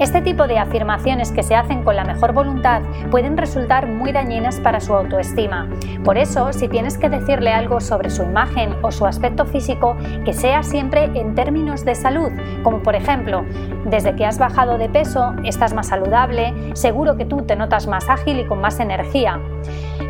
Este 0.00 0.22
tipo 0.22 0.46
de 0.46 0.58
afirmaciones 0.58 1.30
que 1.30 1.42
se 1.42 1.54
hacen 1.54 1.82
con 1.82 1.94
la 1.94 2.04
mejor 2.04 2.32
voluntad 2.32 2.80
pueden 3.10 3.36
resultar 3.36 3.86
muy 3.86 4.12
dañinas 4.12 4.58
para 4.58 4.80
su 4.80 4.94
autoestima. 4.94 5.68
Por 6.04 6.16
eso, 6.16 6.54
si 6.54 6.68
tienes 6.68 6.96
que 6.96 7.10
decirle 7.10 7.52
algo 7.52 7.82
sobre 7.82 8.08
su 8.08 8.22
imagen 8.22 8.74
o 8.80 8.92
su 8.92 9.04
aspecto 9.04 9.44
físico, 9.44 9.98
que 10.24 10.32
sea 10.32 10.62
siempre 10.62 11.04
en 11.04 11.34
términos 11.34 11.84
de 11.84 11.94
salud, 11.94 12.30
como 12.62 12.82
por 12.82 12.94
ejemplo, 12.94 13.44
desde 13.84 14.16
que 14.16 14.24
has 14.24 14.38
bajado 14.38 14.78
de 14.78 14.88
peso, 14.88 15.34
estás 15.44 15.74
más 15.74 15.88
saludable, 15.88 16.54
seguro 16.72 17.18
que 17.18 17.26
tú 17.26 17.42
te 17.42 17.54
notas 17.54 17.86
más 17.86 18.08
ágil 18.08 18.40
y 18.40 18.46
con 18.46 18.58
más 18.58 18.80
energía. 18.80 19.38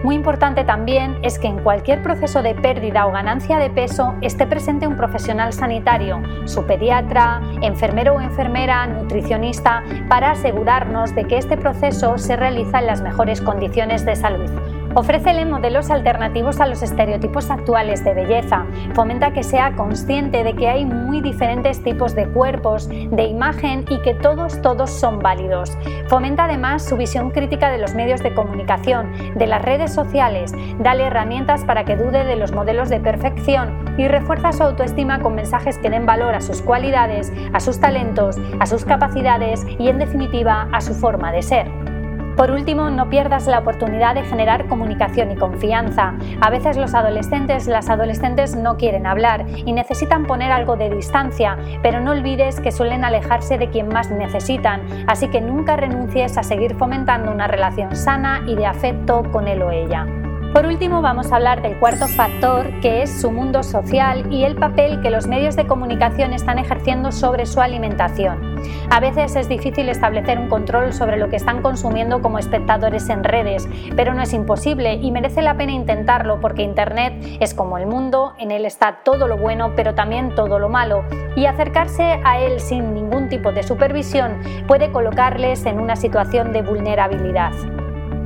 Muy 0.02 0.14
importante 0.14 0.64
también 0.64 1.18
es 1.22 1.38
que 1.38 1.48
en 1.48 1.62
cualquier 1.62 2.02
proceso 2.02 2.42
de 2.42 2.54
pérdida 2.54 3.06
o 3.06 3.12
ganancia 3.12 3.58
de 3.58 3.70
peso 3.70 4.14
esté 4.22 4.46
presente 4.46 4.86
un 4.86 4.96
profesional 4.96 5.52
sanitario, 5.52 6.22
su 6.46 6.64
pediatra, 6.64 7.42
enfermero 7.60 8.14
o 8.14 8.20
enfermera, 8.20 8.86
nutricionista, 8.86 9.82
para 10.08 10.32
asegurarnos 10.32 11.14
de 11.14 11.24
que 11.24 11.38
este 11.38 11.56
proceso 11.56 12.18
se 12.18 12.36
realiza 12.36 12.78
en 12.78 12.86
las 12.86 13.02
mejores 13.02 13.40
condiciones 13.40 14.04
de 14.04 14.16
salud. 14.16 14.50
Ofrécele 14.92 15.46
modelos 15.46 15.88
alternativos 15.88 16.60
a 16.60 16.66
los 16.66 16.82
estereotipos 16.82 17.48
actuales 17.48 18.02
de 18.02 18.12
belleza. 18.12 18.66
Fomenta 18.92 19.32
que 19.32 19.44
sea 19.44 19.76
consciente 19.76 20.42
de 20.42 20.54
que 20.54 20.68
hay 20.68 20.84
muy 20.84 21.20
diferentes 21.20 21.80
tipos 21.84 22.16
de 22.16 22.26
cuerpos, 22.26 22.88
de 22.88 23.24
imagen 23.24 23.84
y 23.88 24.02
que 24.02 24.14
todos, 24.14 24.60
todos 24.62 24.90
son 24.90 25.20
válidos. 25.20 25.78
Fomenta 26.08 26.46
además 26.46 26.84
su 26.84 26.96
visión 26.96 27.30
crítica 27.30 27.70
de 27.70 27.78
los 27.78 27.94
medios 27.94 28.20
de 28.20 28.34
comunicación, 28.34 29.12
de 29.36 29.46
las 29.46 29.62
redes 29.62 29.94
sociales. 29.94 30.52
Dale 30.80 31.04
herramientas 31.04 31.64
para 31.64 31.84
que 31.84 31.94
dude 31.94 32.24
de 32.24 32.34
los 32.34 32.50
modelos 32.50 32.88
de 32.88 32.98
perfección 32.98 33.94
y 33.96 34.08
refuerza 34.08 34.52
su 34.52 34.64
autoestima 34.64 35.20
con 35.20 35.36
mensajes 35.36 35.78
que 35.78 35.90
den 35.90 36.04
valor 36.04 36.34
a 36.34 36.40
sus 36.40 36.62
cualidades, 36.62 37.32
a 37.52 37.60
sus 37.60 37.78
talentos, 37.78 38.38
a 38.58 38.66
sus 38.66 38.84
capacidades 38.84 39.64
y 39.78 39.88
en 39.88 39.98
definitiva 39.98 40.68
a 40.72 40.80
su 40.80 40.94
forma 40.94 41.30
de 41.30 41.42
ser. 41.42 41.99
Por 42.40 42.52
último, 42.52 42.88
no 42.88 43.10
pierdas 43.10 43.46
la 43.46 43.58
oportunidad 43.58 44.14
de 44.14 44.24
generar 44.24 44.66
comunicación 44.66 45.30
y 45.30 45.36
confianza. 45.36 46.14
A 46.40 46.48
veces 46.48 46.78
los 46.78 46.94
adolescentes, 46.94 47.66
las 47.66 47.90
adolescentes 47.90 48.56
no 48.56 48.78
quieren 48.78 49.06
hablar 49.06 49.44
y 49.66 49.74
necesitan 49.74 50.24
poner 50.24 50.50
algo 50.50 50.76
de 50.76 50.88
distancia, 50.88 51.58
pero 51.82 52.00
no 52.00 52.12
olvides 52.12 52.58
que 52.58 52.72
suelen 52.72 53.04
alejarse 53.04 53.58
de 53.58 53.68
quien 53.68 53.88
más 53.88 54.10
necesitan, 54.10 54.80
así 55.06 55.28
que 55.28 55.42
nunca 55.42 55.76
renuncies 55.76 56.38
a 56.38 56.42
seguir 56.42 56.76
fomentando 56.76 57.30
una 57.30 57.46
relación 57.46 57.94
sana 57.94 58.42
y 58.46 58.54
de 58.54 58.64
afecto 58.64 59.22
con 59.30 59.46
él 59.46 59.60
o 59.60 59.70
ella. 59.70 60.06
Por 60.52 60.66
último, 60.66 61.00
vamos 61.00 61.30
a 61.30 61.36
hablar 61.36 61.62
del 61.62 61.78
cuarto 61.78 62.08
factor, 62.08 62.80
que 62.80 63.02
es 63.02 63.20
su 63.20 63.30
mundo 63.30 63.62
social 63.62 64.32
y 64.32 64.42
el 64.42 64.56
papel 64.56 65.00
que 65.00 65.08
los 65.08 65.28
medios 65.28 65.54
de 65.54 65.68
comunicación 65.68 66.32
están 66.32 66.58
ejerciendo 66.58 67.12
sobre 67.12 67.46
su 67.46 67.60
alimentación. 67.60 68.60
A 68.90 68.98
veces 68.98 69.36
es 69.36 69.48
difícil 69.48 69.88
establecer 69.88 70.40
un 70.40 70.48
control 70.48 70.92
sobre 70.92 71.18
lo 71.18 71.28
que 71.28 71.36
están 71.36 71.62
consumiendo 71.62 72.20
como 72.20 72.40
espectadores 72.40 73.08
en 73.10 73.22
redes, 73.22 73.68
pero 73.94 74.12
no 74.12 74.22
es 74.22 74.32
imposible 74.32 74.94
y 74.94 75.12
merece 75.12 75.40
la 75.40 75.56
pena 75.56 75.70
intentarlo 75.70 76.40
porque 76.40 76.62
Internet 76.62 77.14
es 77.38 77.54
como 77.54 77.78
el 77.78 77.86
mundo, 77.86 78.34
en 78.38 78.50
él 78.50 78.64
está 78.64 79.04
todo 79.04 79.28
lo 79.28 79.38
bueno, 79.38 79.74
pero 79.76 79.94
también 79.94 80.34
todo 80.34 80.58
lo 80.58 80.68
malo, 80.68 81.04
y 81.36 81.46
acercarse 81.46 82.20
a 82.24 82.40
él 82.40 82.58
sin 82.58 82.92
ningún 82.92 83.28
tipo 83.28 83.52
de 83.52 83.62
supervisión 83.62 84.40
puede 84.66 84.90
colocarles 84.90 85.64
en 85.64 85.78
una 85.78 85.94
situación 85.94 86.52
de 86.52 86.62
vulnerabilidad. 86.62 87.52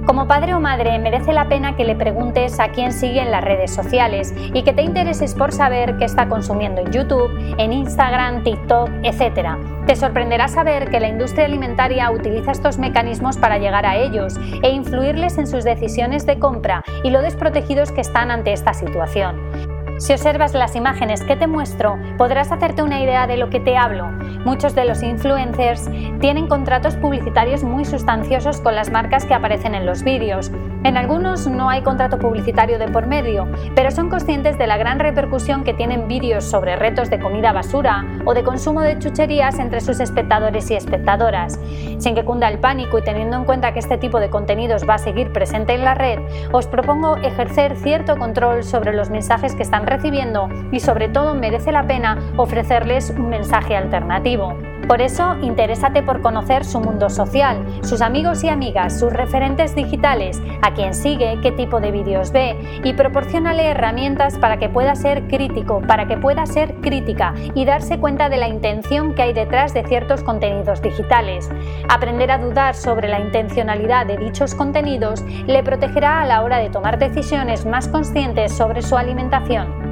Como 0.07 0.29
padre 0.29 0.53
o 0.53 0.61
madre 0.61 0.99
merece 0.99 1.33
la 1.33 1.49
pena 1.49 1.77
que 1.77 1.85
le 1.85 1.97
preguntes 1.97 2.61
a 2.61 2.69
quién 2.69 2.93
sigue 2.93 3.23
en 3.23 3.31
las 3.31 3.43
redes 3.43 3.73
sociales 3.73 4.35
y 4.53 4.63
que 4.63 4.75
te 4.75 4.83
intereses 4.83 5.35
por 5.35 5.51
saber 5.51 5.97
qué 5.97 6.05
está 6.05 6.29
consumiendo 6.29 6.83
en 6.83 6.93
YouTube, 6.93 7.31
en 7.57 7.73
Instagram, 7.73 8.43
TikTok, 8.45 8.91
etc. 9.03 9.57
Te 9.87 9.97
sorprenderá 9.97 10.49
saber 10.49 10.91
que 10.91 11.01
la 11.01 11.09
industria 11.09 11.47
alimentaria 11.47 12.11
utiliza 12.11 12.53
estos 12.53 12.77
mecanismos 12.77 13.39
para 13.39 13.57
llegar 13.57 13.87
a 13.87 13.97
ellos 13.97 14.35
e 14.63 14.69
influirles 14.71 15.39
en 15.39 15.47
sus 15.47 15.65
decisiones 15.65 16.27
de 16.27 16.39
compra 16.39 16.85
y 17.03 17.09
lo 17.09 17.23
desprotegidos 17.23 17.91
que 17.91 18.03
están 18.03 18.31
ante 18.31 18.53
esta 18.53 18.75
situación. 18.75 19.74
Si 19.99 20.13
observas 20.13 20.55
las 20.55 20.75
imágenes 20.75 21.23
que 21.23 21.37
te 21.37 21.47
muestro, 21.47 21.99
podrás 22.19 22.51
hacerte 22.51 22.83
una 22.83 23.01
idea 23.01 23.27
de 23.27 23.37
lo 23.37 23.49
que 23.49 23.61
te 23.61 23.77
hablo. 23.77 24.09
Muchos 24.45 24.75
de 24.75 24.85
los 24.85 25.03
influencers 25.03 25.89
tienen 26.21 26.49
contratos 26.49 26.97
publicitarios 26.97 27.63
muy 27.63 27.85
sustanciosos 27.85 28.61
con 28.61 28.75
las 28.75 28.91
marcas 28.91 29.25
que 29.25 29.35
aparecen 29.35 29.75
en 29.75 29.87
los 29.87 30.03
vídeos. 30.03 30.51
En 30.85 30.99
algunos 30.99 31.47
no 31.47 31.71
hay 31.71 31.81
contrato 31.81 32.19
publicitario 32.19 32.79
de 32.79 32.89
por 32.89 33.07
medio, 33.07 33.49
pero 33.75 33.91
son 33.91 34.11
conscientes 34.11 34.59
de 34.59 34.67
la 34.67 34.77
gran 34.77 34.99
repercusión 34.99 35.65
que 35.65 35.73
tienen 35.73 36.09
vídeos 36.09 36.45
sobre 36.45 36.77
retos 36.77 37.09
de 37.09 37.19
comida 37.19 37.53
basura 37.53 38.05
o 38.27 38.35
de 38.35 38.45
consumo 38.45 38.83
de 38.83 38.99
chucherías 38.99 39.59
entre 39.59 39.81
sus 39.81 39.99
espectadores 39.99 40.71
y 40.71 40.75
espectadoras. 40.75 41.59
Sin 41.97 42.15
que 42.15 42.27
cunda 42.27 42.49
el 42.49 42.59
pánico 42.59 42.99
y 42.99 43.03
teniendo 43.03 43.39
en 43.39 43.45
cuenta 43.45 43.73
que 43.73 43.79
este 43.79 43.97
tipo 43.97 44.21
de 44.21 44.29
contenidos 44.29 44.87
va 44.87 44.97
a 44.97 44.99
seguir 44.99 45.33
presente 45.33 45.73
en 45.73 45.87
la 45.87 45.95
red, 45.95 46.19
os 46.53 46.67
propongo 46.67 47.17
ejercer 47.17 47.77
cierto 47.77 48.19
control 48.19 48.63
sobre 48.63 48.93
los 48.93 49.09
mensajes 49.09 49.55
que 49.55 49.63
están 49.63 49.87
recibiendo 49.87 50.51
y 50.71 50.81
sobre 50.81 51.09
todo 51.09 51.35
merece 51.35 51.73
la 51.73 51.87
pena 51.87 52.19
ofrecerles 52.37 53.09
un 53.09 53.31
mensaje 53.31 53.75
alternativo. 53.75 54.55
Por 54.87 55.01
eso, 55.01 55.37
interésate 55.41 56.03
por 56.03 56.21
conocer 56.21 56.65
su 56.65 56.79
mundo 56.79 57.09
social, 57.09 57.65
sus 57.83 58.03
amigos 58.03 58.45
y 58.45 58.49
amigas, 58.49 58.99
sus 58.99 59.13
referentes 59.13 59.75
digitales, 59.75 60.43
a 60.61 60.75
quién 60.75 60.95
sigue, 60.95 61.39
qué 61.43 61.53
tipo 61.53 61.81
de 61.81 61.91
vídeos 61.91 62.33
ve 62.33 62.81
y 62.85 62.93
proporcionale 62.93 63.71
herramientas 63.71 64.39
para 64.39 64.59
que 64.59 64.69
pueda 64.69 64.95
ser 64.95 65.27
crítico, 65.27 65.81
para 65.81 66.07
que 66.07 66.19
pueda 66.19 66.45
ser 66.45 66.75
crítica 66.83 67.35
y 67.55 67.65
darse 67.65 67.99
cuenta 67.99 68.29
de 68.29 68.37
la 68.37 68.49
intención 68.49 69.15
que 69.15 69.23
hay 69.23 69.33
detrás 69.33 69.73
de 69.73 69.85
ciertos 69.85 70.23
contenidos 70.23 70.83
digitales. 70.83 71.51
Aprender 71.89 72.31
a 72.31 72.39
dudar 72.39 72.75
sobre 72.75 73.09
la 73.09 73.21
intencionalidad 73.21 74.07
de 74.07 74.19
dichos 74.19 74.55
contenidos 74.55 75.23
le 75.47 75.63
protegerá 75.63 76.21
a 76.21 76.27
la 76.27 76.43
hora 76.43 76.59
de 76.59 76.69
tomar 76.69 76.99
decisiones 76.99 77.65
más 77.65 77.89
conscientes 77.89 78.53
sobre 78.53 78.83
su 78.83 78.97
alimentación. 78.97 79.84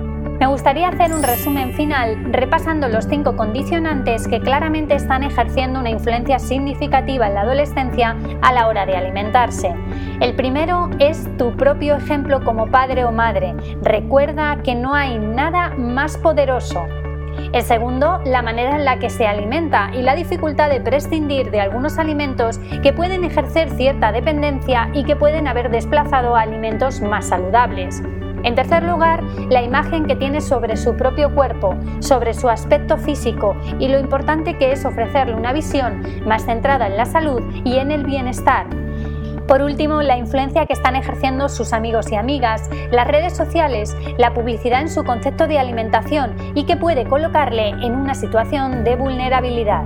Me 0.42 0.46
gustaría 0.46 0.88
hacer 0.88 1.12
un 1.12 1.22
resumen 1.22 1.72
final 1.74 2.32
repasando 2.32 2.88
los 2.88 3.04
cinco 3.06 3.36
condicionantes 3.36 4.26
que 4.26 4.40
claramente 4.40 4.94
están 4.94 5.22
ejerciendo 5.22 5.78
una 5.78 5.90
influencia 5.90 6.38
significativa 6.38 7.28
en 7.28 7.34
la 7.34 7.42
adolescencia 7.42 8.16
a 8.42 8.52
la 8.52 8.66
hora 8.66 8.84
de 8.84 8.96
alimentarse. 8.96 9.72
El 10.20 10.34
primero 10.34 10.90
es 10.98 11.28
tu 11.36 11.56
propio 11.56 11.96
ejemplo 11.96 12.44
como 12.44 12.66
padre 12.66 13.04
o 13.04 13.12
madre. 13.12 13.54
Recuerda 13.82 14.56
que 14.64 14.74
no 14.74 14.94
hay 14.94 15.18
nada 15.18 15.70
más 15.76 16.16
poderoso. 16.18 16.86
El 17.52 17.62
segundo, 17.62 18.20
la 18.24 18.42
manera 18.42 18.76
en 18.76 18.84
la 18.84 18.98
que 18.98 19.10
se 19.10 19.26
alimenta 19.26 19.90
y 19.94 20.02
la 20.02 20.14
dificultad 20.14 20.70
de 20.70 20.80
prescindir 20.80 21.50
de 21.50 21.60
algunos 21.60 21.98
alimentos 21.98 22.58
que 22.82 22.92
pueden 22.92 23.24
ejercer 23.24 23.70
cierta 23.70 24.10
dependencia 24.10 24.90
y 24.92 25.04
que 25.04 25.16
pueden 25.16 25.46
haber 25.46 25.70
desplazado 25.70 26.34
a 26.34 26.42
alimentos 26.42 27.00
más 27.00 27.28
saludables. 27.28 28.02
En 28.44 28.54
tercer 28.54 28.82
lugar, 28.82 29.22
la 29.50 29.62
imagen 29.62 30.06
que 30.06 30.16
tiene 30.16 30.40
sobre 30.40 30.76
su 30.76 30.96
propio 30.96 31.34
cuerpo, 31.34 31.76
sobre 32.00 32.34
su 32.34 32.48
aspecto 32.48 32.96
físico 32.96 33.56
y 33.78 33.88
lo 33.88 34.00
importante 34.00 34.58
que 34.58 34.72
es 34.72 34.84
ofrecerle 34.84 35.34
una 35.34 35.52
visión 35.52 36.02
más 36.26 36.44
centrada 36.44 36.86
en 36.86 36.96
la 36.96 37.06
salud 37.06 37.42
y 37.64 37.76
en 37.76 37.90
el 37.90 38.04
bienestar. 38.04 38.66
Por 39.46 39.60
último, 39.60 40.02
la 40.02 40.16
influencia 40.16 40.66
que 40.66 40.72
están 40.72 40.96
ejerciendo 40.96 41.48
sus 41.48 41.72
amigos 41.72 42.10
y 42.10 42.16
amigas, 42.16 42.70
las 42.90 43.06
redes 43.06 43.36
sociales, 43.36 43.94
la 44.16 44.34
publicidad 44.34 44.80
en 44.80 44.88
su 44.88 45.04
concepto 45.04 45.46
de 45.46 45.58
alimentación 45.58 46.34
y 46.54 46.64
que 46.64 46.76
puede 46.76 47.04
colocarle 47.04 47.70
en 47.70 47.94
una 47.94 48.14
situación 48.14 48.84
de 48.84 48.96
vulnerabilidad. 48.96 49.84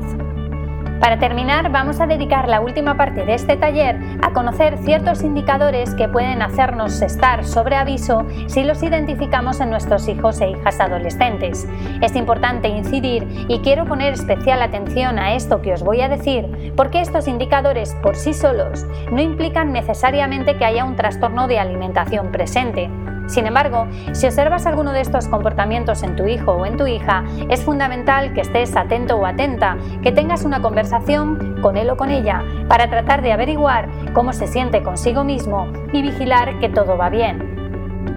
Para 1.06 1.20
terminar, 1.20 1.70
vamos 1.70 2.00
a 2.00 2.08
dedicar 2.08 2.48
la 2.48 2.60
última 2.60 2.96
parte 2.96 3.24
de 3.24 3.34
este 3.34 3.56
taller 3.56 3.96
a 4.22 4.32
conocer 4.32 4.76
ciertos 4.78 5.22
indicadores 5.22 5.94
que 5.94 6.08
pueden 6.08 6.42
hacernos 6.42 7.00
estar 7.00 7.44
sobre 7.44 7.76
aviso 7.76 8.26
si 8.48 8.64
los 8.64 8.82
identificamos 8.82 9.60
en 9.60 9.70
nuestros 9.70 10.08
hijos 10.08 10.40
e 10.40 10.50
hijas 10.50 10.80
adolescentes. 10.80 11.68
Es 12.02 12.16
importante 12.16 12.66
incidir 12.66 13.24
y 13.46 13.60
quiero 13.60 13.84
poner 13.84 14.14
especial 14.14 14.60
atención 14.60 15.20
a 15.20 15.36
esto 15.36 15.62
que 15.62 15.74
os 15.74 15.84
voy 15.84 16.00
a 16.00 16.08
decir, 16.08 16.72
porque 16.76 17.00
estos 17.00 17.28
indicadores 17.28 17.94
por 18.02 18.16
sí 18.16 18.34
solos 18.34 18.84
no 19.12 19.20
implican 19.20 19.72
necesariamente 19.72 20.56
que 20.56 20.64
haya 20.64 20.84
un 20.84 20.96
trastorno 20.96 21.46
de 21.46 21.60
alimentación 21.60 22.32
presente. 22.32 22.90
Sin 23.26 23.46
embargo, 23.46 23.86
si 24.12 24.26
observas 24.26 24.66
alguno 24.66 24.92
de 24.92 25.00
estos 25.00 25.28
comportamientos 25.28 26.02
en 26.02 26.16
tu 26.16 26.26
hijo 26.26 26.52
o 26.52 26.66
en 26.66 26.76
tu 26.76 26.86
hija, 26.86 27.24
es 27.48 27.64
fundamental 27.64 28.32
que 28.32 28.42
estés 28.42 28.76
atento 28.76 29.16
o 29.16 29.26
atenta, 29.26 29.76
que 30.02 30.12
tengas 30.12 30.44
una 30.44 30.62
conversación 30.62 31.60
con 31.60 31.76
él 31.76 31.90
o 31.90 31.96
con 31.96 32.10
ella 32.10 32.44
para 32.68 32.88
tratar 32.88 33.22
de 33.22 33.32
averiguar 33.32 33.88
cómo 34.12 34.32
se 34.32 34.46
siente 34.46 34.82
consigo 34.82 35.24
mismo 35.24 35.68
y 35.92 36.02
vigilar 36.02 36.58
que 36.60 36.68
todo 36.68 36.96
va 36.96 37.08
bien. 37.08 37.55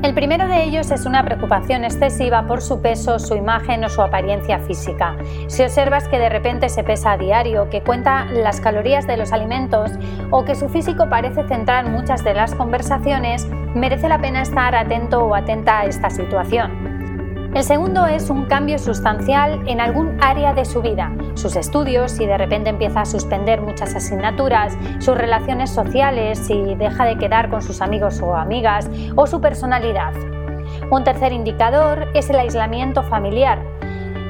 El 0.03 0.13
primero 0.13 0.47
de 0.47 0.63
ellos 0.63 0.91
es 0.91 1.05
una 1.05 1.23
preocupación 1.23 1.83
excesiva 1.83 2.47
por 2.47 2.61
su 2.61 2.81
peso, 2.81 3.19
su 3.19 3.35
imagen 3.35 3.83
o 3.83 3.89
su 3.89 4.01
apariencia 4.01 4.59
física. 4.59 5.17
Si 5.47 5.61
observas 5.61 6.07
que 6.07 6.17
de 6.17 6.29
repente 6.29 6.69
se 6.69 6.83
pesa 6.83 7.11
a 7.11 7.17
diario, 7.17 7.69
que 7.69 7.81
cuenta 7.81 8.25
las 8.25 8.61
calorías 8.61 9.05
de 9.07 9.17
los 9.17 9.33
alimentos 9.33 9.91
o 10.31 10.45
que 10.45 10.55
su 10.55 10.69
físico 10.69 11.09
parece 11.09 11.47
centrar 11.47 11.89
muchas 11.89 12.23
de 12.23 12.33
las 12.33 12.55
conversaciones, 12.55 13.47
merece 13.75 14.07
la 14.07 14.19
pena 14.19 14.41
estar 14.41 14.73
atento 14.73 15.19
o 15.25 15.35
atenta 15.35 15.81
a 15.81 15.85
esta 15.85 16.09
situación. 16.09 16.98
El 17.55 17.63
segundo 17.63 18.05
es 18.05 18.29
un 18.29 18.45
cambio 18.45 18.77
sustancial 18.77 19.67
en 19.67 19.81
algún 19.81 20.21
área 20.21 20.53
de 20.53 20.65
su 20.65 20.83
vida, 20.83 21.11
sus 21.33 21.55
estudios, 21.55 22.11
si 22.11 22.27
de 22.27 22.37
repente 22.37 22.69
empieza 22.69 23.01
a 23.01 23.05
suspender 23.05 23.59
muchas 23.59 23.95
asignaturas, 23.95 24.77
sus 24.99 25.17
relaciones 25.17 25.71
sociales, 25.71 26.37
si 26.37 26.75
deja 26.75 27.05
de 27.05 27.17
quedar 27.17 27.49
con 27.49 27.63
sus 27.63 27.81
amigos 27.81 28.21
o 28.21 28.35
amigas, 28.35 28.87
o 29.15 29.25
su 29.25 29.41
personalidad. 29.41 30.13
Un 30.91 31.03
tercer 31.03 31.33
indicador 31.33 32.07
es 32.13 32.29
el 32.29 32.37
aislamiento 32.37 33.01
familiar, 33.01 33.63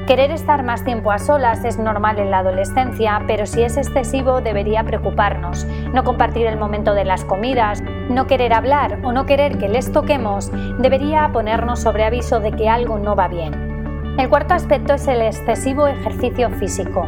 Querer 0.06 0.32
estar 0.32 0.64
más 0.64 0.84
tiempo 0.84 1.12
a 1.12 1.18
solas 1.18 1.64
es 1.64 1.78
normal 1.78 2.18
en 2.18 2.30
la 2.30 2.38
adolescencia, 2.38 3.22
pero 3.26 3.46
si 3.46 3.62
es 3.62 3.76
excesivo 3.76 4.40
debería 4.40 4.82
preocuparnos. 4.82 5.64
No 5.92 6.02
compartir 6.02 6.46
el 6.46 6.58
momento 6.58 6.94
de 6.94 7.04
las 7.04 7.24
comidas, 7.24 7.82
no 8.08 8.26
querer 8.26 8.52
hablar 8.52 8.98
o 9.04 9.12
no 9.12 9.26
querer 9.26 9.58
que 9.58 9.68
les 9.68 9.92
toquemos 9.92 10.50
debería 10.78 11.30
ponernos 11.32 11.80
sobre 11.80 12.04
aviso 12.04 12.40
de 12.40 12.52
que 12.52 12.68
algo 12.68 12.98
no 12.98 13.14
va 13.14 13.28
bien. 13.28 13.70
El 14.18 14.28
cuarto 14.28 14.54
aspecto 14.54 14.94
es 14.94 15.06
el 15.06 15.22
excesivo 15.22 15.86
ejercicio 15.86 16.50
físico. 16.50 17.06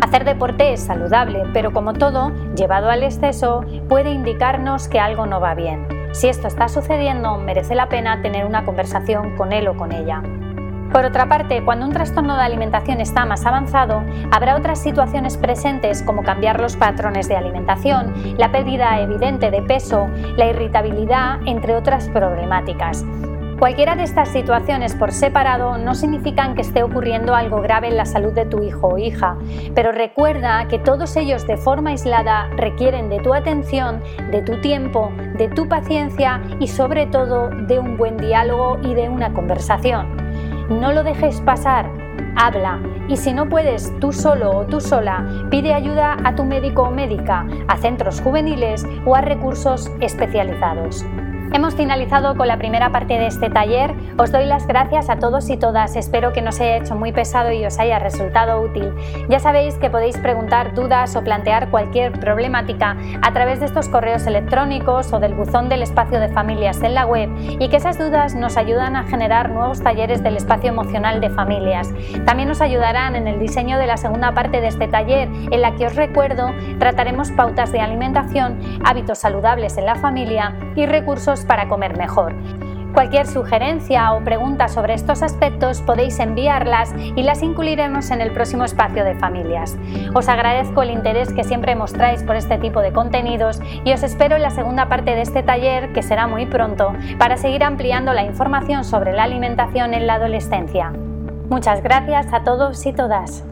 Hacer 0.00 0.24
deporte 0.24 0.74
es 0.74 0.80
saludable, 0.80 1.44
pero 1.52 1.72
como 1.72 1.94
todo, 1.94 2.32
llevado 2.54 2.90
al 2.90 3.02
exceso, 3.02 3.64
puede 3.88 4.12
indicarnos 4.12 4.88
que 4.88 5.00
algo 5.00 5.26
no 5.26 5.40
va 5.40 5.54
bien. 5.54 5.88
Si 6.12 6.28
esto 6.28 6.46
está 6.46 6.68
sucediendo, 6.68 7.38
merece 7.38 7.74
la 7.74 7.88
pena 7.88 8.20
tener 8.20 8.44
una 8.44 8.64
conversación 8.64 9.34
con 9.36 9.52
él 9.52 9.66
o 9.68 9.76
con 9.76 9.92
ella. 9.92 10.22
Por 10.92 11.06
otra 11.06 11.26
parte, 11.26 11.64
cuando 11.64 11.86
un 11.86 11.92
trastorno 11.92 12.36
de 12.36 12.42
alimentación 12.42 13.00
está 13.00 13.24
más 13.24 13.46
avanzado, 13.46 14.04
habrá 14.30 14.56
otras 14.56 14.82
situaciones 14.82 15.38
presentes 15.38 16.02
como 16.02 16.22
cambiar 16.22 16.60
los 16.60 16.76
patrones 16.76 17.28
de 17.28 17.36
alimentación, 17.36 18.12
la 18.36 18.52
pérdida 18.52 19.00
evidente 19.00 19.50
de 19.50 19.62
peso, 19.62 20.08
la 20.36 20.46
irritabilidad, 20.46 21.40
entre 21.46 21.76
otras 21.76 22.10
problemáticas. 22.10 23.06
Cualquiera 23.58 23.94
de 23.94 24.02
estas 24.02 24.28
situaciones 24.28 24.94
por 24.94 25.12
separado 25.12 25.78
no 25.78 25.94
significan 25.94 26.54
que 26.54 26.62
esté 26.62 26.82
ocurriendo 26.82 27.34
algo 27.34 27.62
grave 27.62 27.88
en 27.88 27.96
la 27.96 28.04
salud 28.04 28.32
de 28.32 28.44
tu 28.44 28.62
hijo 28.62 28.88
o 28.88 28.98
hija, 28.98 29.38
pero 29.74 29.92
recuerda 29.92 30.66
que 30.68 30.78
todos 30.78 31.16
ellos 31.16 31.46
de 31.46 31.56
forma 31.56 31.90
aislada 31.90 32.48
requieren 32.56 33.08
de 33.08 33.20
tu 33.20 33.32
atención, 33.32 34.02
de 34.30 34.42
tu 34.42 34.60
tiempo, 34.60 35.10
de 35.38 35.48
tu 35.48 35.68
paciencia 35.68 36.42
y 36.60 36.68
sobre 36.68 37.06
todo 37.06 37.48
de 37.48 37.78
un 37.78 37.96
buen 37.96 38.18
diálogo 38.18 38.78
y 38.82 38.94
de 38.94 39.08
una 39.08 39.32
conversación. 39.32 40.21
No 40.80 40.92
lo 40.92 41.04
dejes 41.04 41.40
pasar, 41.42 41.90
habla 42.34 42.80
y 43.08 43.16
si 43.16 43.32
no 43.34 43.48
puedes 43.48 43.92
tú 44.00 44.12
solo 44.12 44.50
o 44.50 44.66
tú 44.66 44.80
sola, 44.80 45.46
pide 45.50 45.74
ayuda 45.74 46.16
a 46.24 46.34
tu 46.34 46.44
médico 46.44 46.82
o 46.82 46.90
médica, 46.90 47.46
a 47.68 47.76
centros 47.76 48.20
juveniles 48.20 48.86
o 49.04 49.14
a 49.14 49.20
recursos 49.20 49.90
especializados. 50.00 51.04
Hemos 51.54 51.74
finalizado 51.74 52.34
con 52.34 52.48
la 52.48 52.56
primera 52.56 52.90
parte 52.92 53.18
de 53.18 53.26
este 53.26 53.50
taller. 53.50 53.94
Os 54.16 54.32
doy 54.32 54.46
las 54.46 54.66
gracias 54.66 55.10
a 55.10 55.18
todos 55.18 55.50
y 55.50 55.58
todas. 55.58 55.96
Espero 55.96 56.32
que 56.32 56.40
no 56.40 56.50
se 56.50 56.64
haya 56.64 56.76
hecho 56.78 56.94
muy 56.94 57.12
pesado 57.12 57.52
y 57.52 57.62
os 57.66 57.78
haya 57.78 57.98
resultado 57.98 58.62
útil. 58.62 58.90
Ya 59.28 59.38
sabéis 59.38 59.74
que 59.74 59.90
podéis 59.90 60.16
preguntar 60.16 60.74
dudas 60.74 61.14
o 61.14 61.22
plantear 61.22 61.68
cualquier 61.68 62.18
problemática 62.18 62.96
a 63.20 63.32
través 63.34 63.60
de 63.60 63.66
estos 63.66 63.90
correos 63.90 64.26
electrónicos 64.26 65.12
o 65.12 65.20
del 65.20 65.34
buzón 65.34 65.68
del 65.68 65.82
espacio 65.82 66.20
de 66.20 66.30
familias 66.30 66.80
en 66.82 66.94
la 66.94 67.04
web 67.04 67.28
y 67.60 67.68
que 67.68 67.76
esas 67.76 67.98
dudas 67.98 68.34
nos 68.34 68.56
ayudan 68.56 68.96
a 68.96 69.04
generar 69.04 69.50
nuevos 69.50 69.82
talleres 69.82 70.22
del 70.22 70.38
espacio 70.38 70.70
emocional 70.70 71.20
de 71.20 71.28
familias. 71.28 71.92
También 72.24 72.48
nos 72.48 72.62
ayudarán 72.62 73.14
en 73.14 73.28
el 73.28 73.38
diseño 73.38 73.76
de 73.76 73.86
la 73.86 73.98
segunda 73.98 74.32
parte 74.32 74.62
de 74.62 74.68
este 74.68 74.88
taller 74.88 75.28
en 75.50 75.60
la 75.60 75.76
que 75.76 75.84
os 75.84 75.96
recuerdo 75.96 76.50
trataremos 76.78 77.30
pautas 77.30 77.72
de 77.72 77.80
alimentación, 77.80 78.58
hábitos 78.86 79.18
saludables 79.18 79.76
en 79.76 79.84
la 79.84 79.96
familia 79.96 80.56
y 80.76 80.86
recursos 80.86 81.41
para 81.44 81.68
comer 81.68 81.96
mejor. 81.96 82.34
Cualquier 82.92 83.26
sugerencia 83.26 84.12
o 84.12 84.22
pregunta 84.22 84.68
sobre 84.68 84.92
estos 84.92 85.22
aspectos 85.22 85.80
podéis 85.80 86.18
enviarlas 86.18 86.92
y 87.16 87.22
las 87.22 87.42
incluiremos 87.42 88.10
en 88.10 88.20
el 88.20 88.32
próximo 88.32 88.64
espacio 88.64 89.02
de 89.02 89.14
familias. 89.14 89.78
Os 90.14 90.28
agradezco 90.28 90.82
el 90.82 90.90
interés 90.90 91.32
que 91.32 91.42
siempre 91.42 91.74
mostráis 91.74 92.22
por 92.22 92.36
este 92.36 92.58
tipo 92.58 92.80
de 92.82 92.92
contenidos 92.92 93.60
y 93.84 93.92
os 93.94 94.02
espero 94.02 94.36
en 94.36 94.42
la 94.42 94.50
segunda 94.50 94.90
parte 94.90 95.14
de 95.14 95.22
este 95.22 95.42
taller, 95.42 95.94
que 95.94 96.02
será 96.02 96.26
muy 96.26 96.44
pronto, 96.44 96.92
para 97.18 97.38
seguir 97.38 97.64
ampliando 97.64 98.12
la 98.12 98.24
información 98.24 98.84
sobre 98.84 99.14
la 99.14 99.24
alimentación 99.24 99.94
en 99.94 100.06
la 100.06 100.14
adolescencia. 100.14 100.92
Muchas 101.48 101.82
gracias 101.82 102.32
a 102.32 102.44
todos 102.44 102.84
y 102.84 102.92
todas. 102.92 103.44